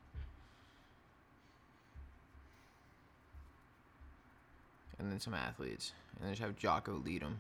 And 4.99 5.11
then 5.11 5.19
some 5.21 5.35
athletes, 5.35 5.93
and 6.17 6.25
then 6.25 6.33
just 6.33 6.43
have 6.43 6.57
Jocko 6.57 7.01
lead 7.05 7.23
them. 7.23 7.39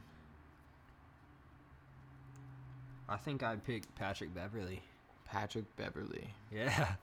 I 3.08 3.16
think 3.16 3.42
I'd 3.42 3.64
pick 3.64 3.94
Patrick 3.94 4.34
Beverley. 4.34 4.82
Patrick 5.26 5.64
Beverley. 5.76 6.28
Yeah. 6.52 6.94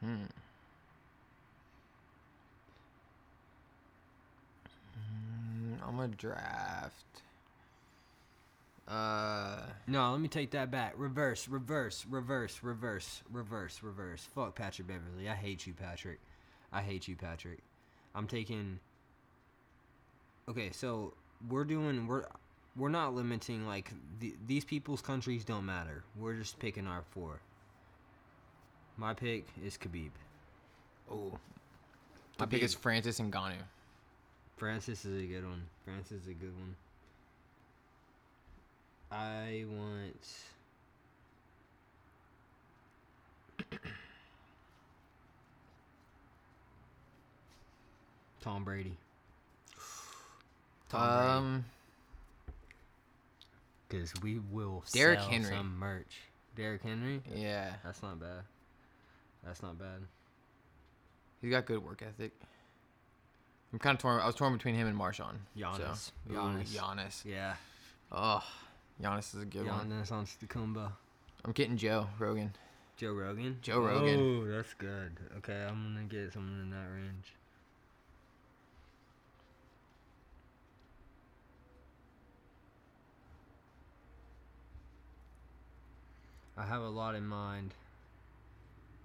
Hmm. 0.00 0.24
Mm, 4.98 5.78
I'm 5.86 5.96
gonna 5.96 6.08
draft. 6.08 6.92
Uh, 8.88 9.62
No, 9.88 10.12
let 10.12 10.20
me 10.20 10.28
take 10.28 10.52
that 10.52 10.70
back. 10.70 10.94
Reverse, 10.96 11.48
reverse, 11.48 12.06
reverse, 12.08 12.62
reverse, 12.62 13.22
reverse, 13.32 13.82
reverse. 13.82 14.28
Fuck 14.34 14.54
Patrick 14.54 14.86
Beverley. 14.86 15.28
I 15.28 15.34
hate 15.34 15.66
you, 15.66 15.74
Patrick. 15.74 16.20
I 16.72 16.82
hate 16.82 17.08
you, 17.08 17.16
Patrick. 17.16 17.58
I'm 18.14 18.26
taking. 18.26 18.78
Okay, 20.48 20.70
so 20.70 21.14
we're 21.48 21.64
doing 21.64 22.06
we're 22.06 22.24
we're 22.76 22.88
not 22.88 23.14
limiting 23.14 23.66
like 23.66 23.90
the, 24.20 24.34
these 24.46 24.64
people's 24.64 25.02
countries 25.02 25.44
don't 25.44 25.66
matter. 25.66 26.04
We're 26.16 26.34
just 26.34 26.58
picking 26.60 26.86
our 26.86 27.02
four. 27.10 27.40
My 28.96 29.12
pick 29.14 29.46
is 29.64 29.76
Khabib. 29.76 30.10
oh, 31.10 31.32
my 32.38 32.46
pick 32.46 32.62
is 32.62 32.74
Khabib. 32.74 32.80
Francis 32.80 33.20
Ngannou. 33.20 33.62
Francis 34.56 35.04
is 35.04 35.22
a 35.22 35.26
good 35.26 35.44
one. 35.44 35.62
Francis 35.84 36.22
is 36.22 36.28
a 36.28 36.32
good 36.34 36.54
one. 36.58 36.76
I 39.10 39.64
want. 39.68 40.26
Tom 48.40 48.64
Brady? 48.64 48.96
Tom 50.88 51.02
Um, 51.02 51.64
Because 53.88 54.12
we 54.22 54.38
will 54.50 54.84
Derrick 54.92 55.18
sell 55.20 55.28
Henry. 55.30 55.50
some 55.50 55.76
merch. 55.78 56.20
Derrick 56.56 56.82
Henry? 56.82 57.22
yeah, 57.34 57.74
That's 57.84 58.02
not 58.02 58.18
bad. 58.20 58.42
That's 59.46 59.62
not 59.62 59.78
bad. 59.78 60.00
he's 61.40 61.50
got 61.50 61.66
good 61.66 61.84
work 61.84 62.02
ethic. 62.02 62.32
I'm 63.72 63.78
kind 63.78 63.94
of 63.94 64.02
torn. 64.02 64.20
I 64.20 64.26
was 64.26 64.34
torn 64.34 64.52
between 64.52 64.74
him 64.74 64.88
and 64.88 64.98
Marshawn. 64.98 65.36
Giannis. 65.56 66.10
So, 66.28 66.32
Giannis. 66.32 66.68
Giannis. 66.68 67.24
Yeah. 67.24 67.54
Oh, 68.10 68.42
Giannis 69.02 69.34
is 69.34 69.42
a 69.42 69.44
good 69.44 69.66
one. 69.66 69.90
Giannis 69.90 70.10
Antetokounmpo. 70.10 70.90
I'm 71.44 71.52
getting 71.52 71.76
Joe 71.76 72.08
Rogan. 72.18 72.54
Joe 72.96 73.12
Rogan? 73.12 73.58
Joe 73.62 73.80
Rogan. 73.80 74.20
Oh, 74.20 74.50
that's 74.50 74.74
good. 74.74 75.12
Okay, 75.38 75.66
I'm 75.68 75.94
gonna 75.94 76.06
get 76.06 76.32
someone 76.32 76.60
in 76.62 76.70
that 76.70 76.86
range. 76.92 77.34
I 86.56 86.64
have 86.64 86.80
a 86.80 86.88
lot 86.88 87.14
in 87.14 87.26
mind. 87.26 87.74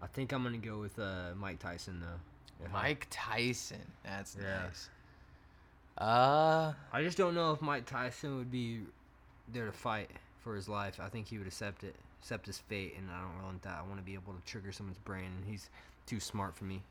I 0.02 0.08
think 0.08 0.32
I'm 0.34 0.44
gonna 0.44 0.58
go 0.58 0.80
with 0.80 0.98
uh, 1.00 1.30
Mike 1.36 1.60
Tyson 1.60 2.00
though. 2.02 2.66
I- 2.66 2.72
Mike 2.72 3.08
Tyson. 3.10 3.82
That's 4.04 4.36
Yeah. 4.40 4.64
nice. 4.64 4.90
Uh, 5.98 6.74
I 6.92 7.04
just 7.04 7.18
don't 7.18 7.36
know 7.36 7.52
if 7.52 7.62
Mike 7.62 7.86
Tyson 7.86 8.38
would 8.38 8.52
be 8.52 8.82
there 9.52 9.66
to 9.66 9.72
fight 9.72 10.10
for 10.40 10.56
his 10.56 10.68
life. 10.70 11.00
I 11.00 11.10
think 11.10 11.28
he 11.28 11.38
would 11.38 11.48
accept 11.48 11.84
it, 11.84 11.96
accept 12.22 12.46
his 12.48 12.58
fate, 12.60 12.96
and 12.98 13.10
I 13.12 13.22
don't 13.22 13.44
want 13.44 13.62
that. 13.64 13.78
I 13.78 13.82
want 13.82 13.98
to 13.98 14.04
be 14.04 14.14
able 14.14 14.34
to 14.34 14.42
trigger 14.46 14.72
someone's 14.72 14.98
brain, 15.00 15.26
and 15.26 15.46
he's 15.46 15.70
too 16.06 16.20
smart 16.20 16.56
for 16.56 16.64
me. 16.64 16.82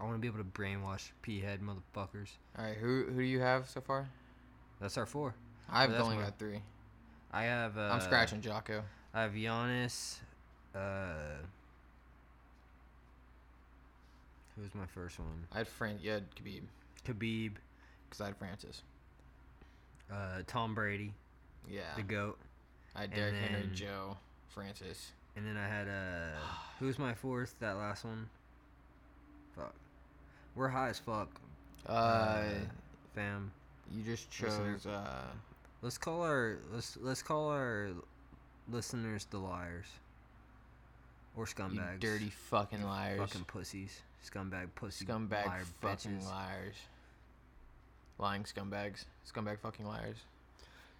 I 0.00 0.04
want 0.04 0.14
to 0.16 0.18
be 0.20 0.26
able 0.28 0.38
to 0.38 0.44
brainwash 0.44 1.10
p-head 1.22 1.60
motherfuckers. 1.60 2.30
all 2.58 2.64
right. 2.64 2.76
Who 2.76 3.04
who 3.04 3.16
do 3.16 3.22
you 3.22 3.40
have 3.40 3.68
so 3.68 3.80
far? 3.80 4.08
That's 4.80 4.96
our 4.96 5.06
four. 5.06 5.34
I've 5.68 5.92
only 5.92 6.16
got 6.16 6.38
three. 6.38 6.62
I 7.32 7.44
have. 7.44 7.76
Uh, 7.76 7.90
I'm 7.92 8.00
scratching 8.00 8.40
Jocko. 8.40 8.82
I 9.14 9.22
have 9.22 9.32
Giannis. 9.32 10.18
Uh, 10.74 11.36
who's 14.60 14.74
my 14.74 14.86
first 14.86 15.18
one? 15.18 15.46
I 15.52 15.58
had 15.58 15.68
Fran. 15.68 15.98
You 16.02 16.10
had 16.12 16.24
Khabib 16.34 16.62
Khabib. 17.06 17.52
because 18.08 18.20
I 18.20 18.26
had 18.26 18.36
Francis. 18.36 18.82
Uh, 20.12 20.42
Tom 20.46 20.74
Brady, 20.74 21.14
Yeah. 21.68 21.82
the 21.96 22.02
goat, 22.02 22.36
I 22.96 23.02
had 23.02 23.14
Derrick 23.14 23.34
Henry, 23.36 23.68
Joe, 23.72 24.16
Francis. 24.48 25.12
and 25.36 25.46
then 25.46 25.56
I 25.56 25.68
had 25.68 25.86
uh, 25.88 26.36
who's 26.80 26.98
my 26.98 27.14
fourth? 27.14 27.54
That 27.60 27.76
last 27.76 28.04
one. 28.04 28.28
Fuck. 29.56 29.74
We're 30.56 30.68
high 30.68 30.88
as 30.88 30.98
fuck, 30.98 31.28
Uh, 31.86 32.44
fam. 33.14 33.52
you 33.92 34.02
just 34.02 34.30
chose. 34.30 34.84
Uh, 34.86 35.26
Let's 35.82 35.96
call 35.96 36.22
our 36.22 36.58
let's 36.72 36.98
let's 37.00 37.22
call 37.22 37.48
our 37.50 37.88
listeners 38.70 39.24
the 39.30 39.38
liars 39.38 39.86
or 41.36 41.46
scumbags. 41.46 42.00
dirty 42.00 42.28
fucking 42.28 42.82
liars. 42.82 43.18
fucking 43.18 43.44
pussies, 43.44 44.02
scumbag 44.24 44.68
pussy, 44.74 45.04
scumbag 45.04 45.46
liar 45.46 45.62
fucking 45.80 46.12
bitches. 46.12 46.26
liars. 46.26 46.76
Lying 48.18 48.42
scumbags. 48.42 49.06
Scumbag 49.26 49.58
fucking 49.60 49.86
liars. 49.86 50.18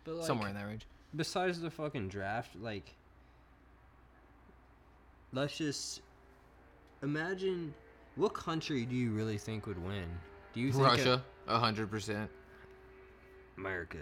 But 0.04 0.14
like, 0.14 0.26
Somewhere 0.26 0.48
in 0.48 0.54
that 0.54 0.66
range. 0.66 0.86
besides 1.14 1.60
the 1.60 1.70
fucking 1.70 2.08
draft, 2.08 2.56
like, 2.60 2.94
let's 5.32 5.56
just 5.58 6.00
imagine 7.02 7.74
what 8.16 8.32
country 8.34 8.84
do 8.86 8.94
you 8.96 9.10
really 9.10 9.38
think 9.38 9.66
would 9.66 9.82
win? 9.84 10.06
Do 10.54 10.60
you 10.60 10.72
think 10.72 10.84
Russia, 10.84 11.22
a 11.46 11.58
hundred 11.58 11.90
percent. 11.90 12.30
America. 13.56 13.98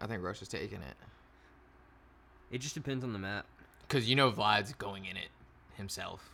I 0.00 0.06
think 0.06 0.22
Russia's 0.22 0.48
taking 0.48 0.80
it. 0.80 0.94
It 2.52 2.58
just 2.58 2.74
depends 2.74 3.04
on 3.04 3.12
the 3.12 3.18
map. 3.18 3.46
Cause 3.88 4.06
you 4.06 4.14
know 4.16 4.30
Vlad's 4.30 4.72
going 4.74 5.06
in 5.06 5.16
it 5.16 5.28
himself. 5.76 6.30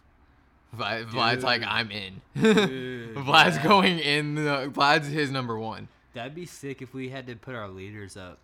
Vlad, 0.77 1.07
Vlad's 1.11 1.45
like 1.45 1.63
I'm 1.67 1.91
in. 1.91 2.21
Dude, 2.41 3.15
Vlad's 3.17 3.57
yeah. 3.57 3.63
going 3.65 3.99
in. 3.99 4.35
The, 4.37 4.71
Vlad's 4.73 5.09
his 5.09 5.31
number 5.31 5.59
one. 5.59 5.89
That'd 6.15 6.35
be 6.35 6.47
sick 6.47 6.81
if 6.83 6.95
we 6.95 7.09
had 7.09 7.27
to 7.27 7.37
put 7.37 7.55
our 7.55 7.69
leaders 7.69 8.17
up. 8.17 8.39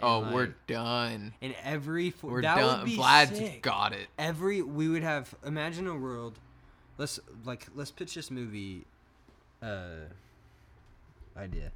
Oh, 0.00 0.24
And, 0.24 0.34
we're 0.34 0.54
done. 0.66 1.34
in 1.40 1.54
every. 1.62 2.10
Fo- 2.10 2.28
We're 2.28 2.42
that 2.42 2.56
done. 2.56 2.80
Would 2.80 2.86
be 2.86 2.96
Vlad's 2.96 3.38
sick. 3.38 3.62
got 3.62 3.92
it. 3.92 4.08
every 4.18 4.60
we 4.62 4.88
would 4.88 5.02
have 5.04 5.34
imagine 5.46 5.86
a 5.86 5.94
world 5.96 6.38
let's 6.98 7.18
like 7.44 7.66
let's 7.74 7.90
pitch 7.90 8.14
this 8.14 8.30
movie 8.30 8.84
uh 9.62 10.06
idea 11.36 11.70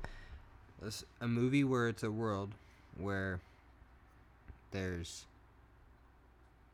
let's 0.82 1.04
a 1.20 1.26
movie 1.28 1.64
where 1.64 1.88
it's 1.88 2.02
a 2.02 2.10
world 2.10 2.54
where 2.96 3.40
there's 4.72 5.26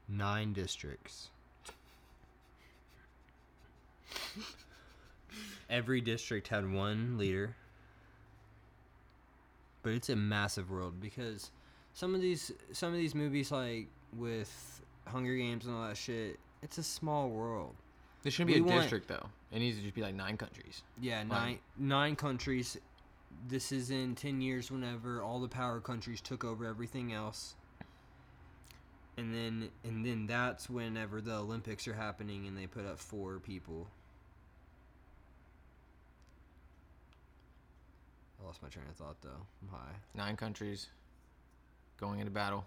nine 0.08 0.52
districts 0.52 1.28
every 5.70 6.00
district 6.00 6.48
had 6.48 6.70
one 6.70 7.16
leader 7.18 7.56
but 9.82 9.92
it's 9.92 10.08
a 10.08 10.16
massive 10.16 10.70
world 10.70 11.00
because 11.00 11.50
some 11.92 12.14
of 12.14 12.20
these 12.20 12.52
some 12.72 12.90
of 12.92 12.98
these 12.98 13.14
movies 13.14 13.50
like 13.52 13.88
with 14.16 14.80
Hunger 15.06 15.36
Games 15.36 15.66
and 15.66 15.74
all 15.74 15.86
that 15.86 15.96
shit, 15.98 16.38
it's 16.62 16.78
a 16.78 16.82
small 16.82 17.28
world. 17.28 17.74
This 18.22 18.32
shouldn't 18.32 18.54
be 18.54 18.60
We 18.62 18.66
a 18.68 18.72
want- 18.72 18.80
district 18.82 19.08
though. 19.08 19.26
It 19.52 19.58
needs 19.58 19.76
to 19.76 19.82
just 19.82 19.94
be 19.94 20.00
like 20.00 20.14
nine 20.14 20.36
countries. 20.38 20.82
Yeah, 21.00 21.22
nine 21.24 21.58
nine 21.76 22.16
countries. 22.16 22.78
This 23.48 23.70
is 23.72 23.90
in 23.90 24.14
ten 24.14 24.40
years 24.40 24.70
whenever 24.70 25.22
all 25.22 25.40
the 25.40 25.48
power 25.48 25.78
countries 25.80 26.20
took 26.22 26.44
over 26.44 26.64
everything 26.64 27.12
else. 27.12 27.54
And 29.18 29.34
then 29.34 29.68
and 29.84 30.04
then 30.06 30.26
that's 30.26 30.70
whenever 30.70 31.20
the 31.20 31.34
Olympics 31.34 31.86
are 31.86 31.94
happening 31.94 32.46
and 32.46 32.56
they 32.56 32.66
put 32.66 32.86
up 32.86 32.98
four 32.98 33.38
people. 33.40 33.86
I 38.44 38.46
lost 38.46 38.62
my 38.62 38.68
train 38.68 38.84
of 38.90 38.96
thought 38.96 39.16
though. 39.22 39.30
I'm 39.62 39.68
high. 39.68 39.94
Nine 40.14 40.36
countries 40.36 40.88
going 41.98 42.20
into 42.20 42.30
battle. 42.30 42.66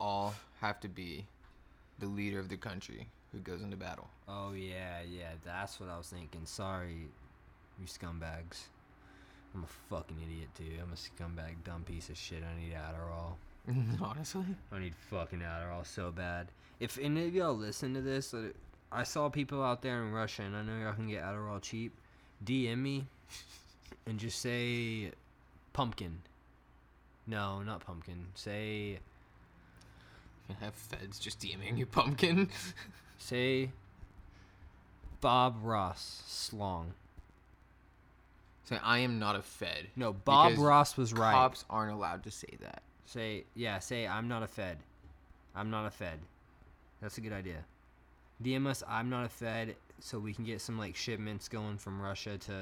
All 0.00 0.34
have 0.60 0.80
to 0.80 0.88
be 0.88 1.26
the 1.98 2.06
leader 2.06 2.38
of 2.38 2.48
the 2.48 2.56
country 2.56 3.08
who 3.32 3.38
goes 3.38 3.62
into 3.62 3.76
battle. 3.76 4.08
Oh 4.26 4.52
yeah, 4.52 5.00
yeah, 5.08 5.32
that's 5.44 5.80
what 5.80 5.90
I 5.90 5.98
was 5.98 6.06
thinking. 6.06 6.42
Sorry, 6.44 7.08
you 7.78 7.86
scumbags. 7.86 8.68
I'm 9.54 9.64
a 9.64 9.94
fucking 9.94 10.16
idiot 10.22 10.48
too. 10.56 10.82
I'm 10.82 10.92
a 10.92 10.96
scumbag, 10.96 11.56
dumb 11.64 11.82
piece 11.84 12.08
of 12.08 12.16
shit. 12.16 12.42
I 12.42 12.58
need 12.60 12.74
Adderall. 12.74 13.34
Honestly, 14.02 14.44
I 14.72 14.78
need 14.78 14.94
fucking 15.10 15.40
Adderall 15.40 15.86
so 15.86 16.10
bad. 16.10 16.48
If 16.80 16.98
any 16.98 17.26
of 17.26 17.34
y'all 17.34 17.56
listen 17.56 17.92
to 17.94 18.00
this, 18.00 18.34
I 18.90 19.02
saw 19.02 19.28
people 19.28 19.62
out 19.62 19.82
there 19.82 20.02
in 20.02 20.12
Russia, 20.12 20.42
and 20.42 20.56
I 20.56 20.62
know 20.62 20.78
y'all 20.78 20.94
can 20.94 21.08
get 21.08 21.22
Adderall 21.22 21.60
cheap. 21.60 21.92
DM 22.44 22.78
me 22.78 23.04
and 24.06 24.18
just 24.18 24.40
say 24.40 25.10
pumpkin. 25.72 26.20
No, 27.26 27.62
not 27.62 27.80
pumpkin. 27.80 28.26
Say 28.34 28.98
have 30.60 30.74
feds 30.74 31.18
just 31.18 31.40
DMing 31.40 31.76
you 31.76 31.86
pumpkin. 31.86 32.48
say 33.18 33.70
Bob 35.20 35.56
Ross 35.62 36.22
Slong. 36.26 36.94
Say 38.64 38.78
I 38.82 38.98
am 38.98 39.18
not 39.18 39.36
a 39.36 39.42
fed. 39.42 39.88
No, 39.96 40.12
Bob 40.12 40.58
Ross 40.58 40.96
was 40.96 41.12
right. 41.12 41.32
Cops 41.32 41.64
aren't 41.68 41.92
allowed 41.92 42.24
to 42.24 42.30
say 42.30 42.56
that. 42.60 42.82
Say 43.06 43.44
yeah, 43.54 43.78
say 43.78 44.06
I'm 44.06 44.28
not 44.28 44.42
a 44.42 44.46
Fed. 44.46 44.78
I'm 45.54 45.70
not 45.70 45.86
a 45.86 45.90
Fed. 45.90 46.18
That's 47.00 47.16
a 47.18 47.20
good 47.20 47.32
idea. 47.32 47.64
DM 48.42 48.66
us 48.66 48.82
I'm 48.86 49.08
not 49.10 49.24
a 49.24 49.28
Fed 49.28 49.76
so 50.00 50.18
we 50.18 50.32
can 50.32 50.44
get 50.44 50.60
some 50.60 50.78
like 50.78 50.94
shipments 50.94 51.48
going 51.48 51.78
from 51.78 52.00
Russia 52.00 52.38
to 52.38 52.52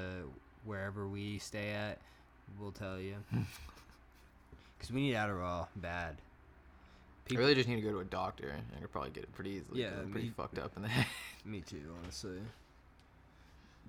wherever 0.67 1.07
we 1.07 1.39
stay 1.39 1.71
at. 1.71 1.97
We'll 2.59 2.71
tell 2.71 2.99
you. 2.99 3.15
Cuz 4.79 4.91
we 4.91 5.01
need 5.01 5.15
Adderall 5.15 5.67
bad. 5.75 6.17
I 7.29 7.35
really 7.35 7.55
just 7.55 7.67
need 7.67 7.75
to 7.75 7.81
go 7.81 7.91
to 7.91 7.99
a 7.99 8.05
doctor. 8.05 8.55
I 8.75 8.79
could 8.79 8.91
probably 8.91 9.09
get 9.09 9.23
it 9.23 9.33
pretty 9.33 9.49
easily. 9.51 9.81
Yeah, 9.81 9.89
I'm 9.99 10.11
pretty 10.11 10.27
me- 10.27 10.33
fucked 10.37 10.59
up 10.59 10.71
in 10.77 10.83
the 10.83 10.87
head. 10.97 11.05
Me 11.43 11.61
too, 11.61 11.81
honestly. 12.01 12.39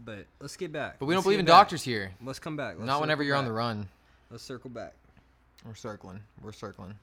But 0.04 0.26
let's 0.40 0.56
get 0.56 0.72
back. 0.72 0.98
But 0.98 1.06
we 1.06 1.14
don't 1.14 1.22
believe 1.22 1.38
in 1.38 1.44
back. 1.44 1.52
doctors 1.54 1.82
here. 1.82 2.12
Let's 2.24 2.38
come 2.38 2.56
back. 2.56 2.76
Let's 2.76 2.86
Not 2.86 3.00
whenever 3.00 3.22
you're 3.22 3.36
on 3.36 3.44
the 3.44 3.52
run. 3.52 3.88
Let's 4.30 4.42
circle 4.42 4.70
back. 4.70 4.94
We're 5.64 5.74
circling. 5.74 6.20
We're 6.42 6.52
circling. 6.52 6.94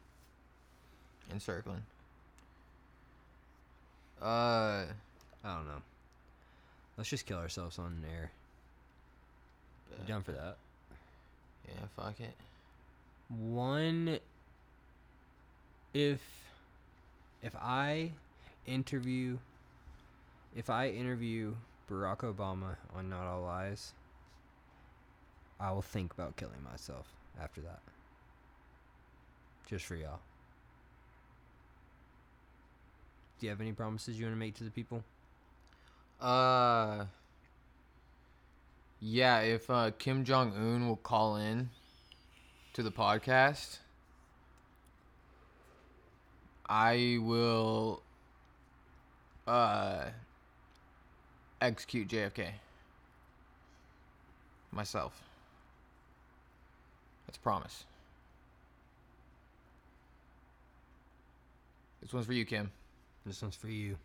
And 1.31 1.41
circling. 1.41 1.83
Uh, 4.21 4.85
I 5.43 5.55
don't 5.55 5.65
know. 5.67 5.81
Let's 6.97 7.09
just 7.09 7.25
kill 7.25 7.37
ourselves 7.37 7.79
on 7.79 8.01
air. 8.13 8.31
You 9.99 10.07
down 10.07 10.23
for 10.23 10.31
that? 10.33 10.57
yeah, 11.67 11.85
fuck 11.95 12.19
it. 12.19 12.33
one 13.29 14.19
if 15.93 16.21
if 17.41 17.55
i 17.55 18.11
interview 18.67 19.37
if 20.55 20.69
i 20.69 20.89
interview 20.89 21.53
Barack 21.89 22.19
Obama 22.19 22.77
on 22.95 23.09
Not 23.09 23.27
All 23.27 23.43
Lies, 23.43 23.93
I 25.59 25.71
will 25.71 25.81
think 25.81 26.13
about 26.13 26.35
killing 26.35 26.63
myself 26.63 27.07
after 27.39 27.61
that. 27.61 27.79
Just 29.67 29.85
for 29.85 29.95
y'all. 29.95 30.19
Do 33.39 33.45
you 33.45 33.49
have 33.49 33.61
any 33.61 33.73
promises 33.73 34.17
you 34.17 34.25
want 34.25 34.35
to 34.35 34.39
make 34.39 34.55
to 34.55 34.63
the 34.63 34.71
people? 34.71 35.03
Uh. 36.19 37.05
Yeah, 38.99 39.39
if 39.41 39.69
uh, 39.69 39.91
Kim 39.97 40.23
Jong 40.23 40.53
Un 40.55 40.87
will 40.87 40.95
call 40.95 41.35
in 41.35 41.69
to 42.73 42.81
the 42.81 42.91
podcast, 42.91 43.79
I 46.67 47.19
will 47.21 48.01
uh 49.47 50.05
execute 51.61 52.07
JFK 52.07 52.49
myself. 54.71 55.21
That's 57.27 57.37
a 57.37 57.41
promise. 57.41 57.83
This 62.01 62.13
one's 62.13 62.25
for 62.25 62.33
you, 62.33 62.45
Kim. 62.45 62.71
This 63.25 63.41
one's 63.41 63.55
for 63.55 63.67
you. 63.67 63.97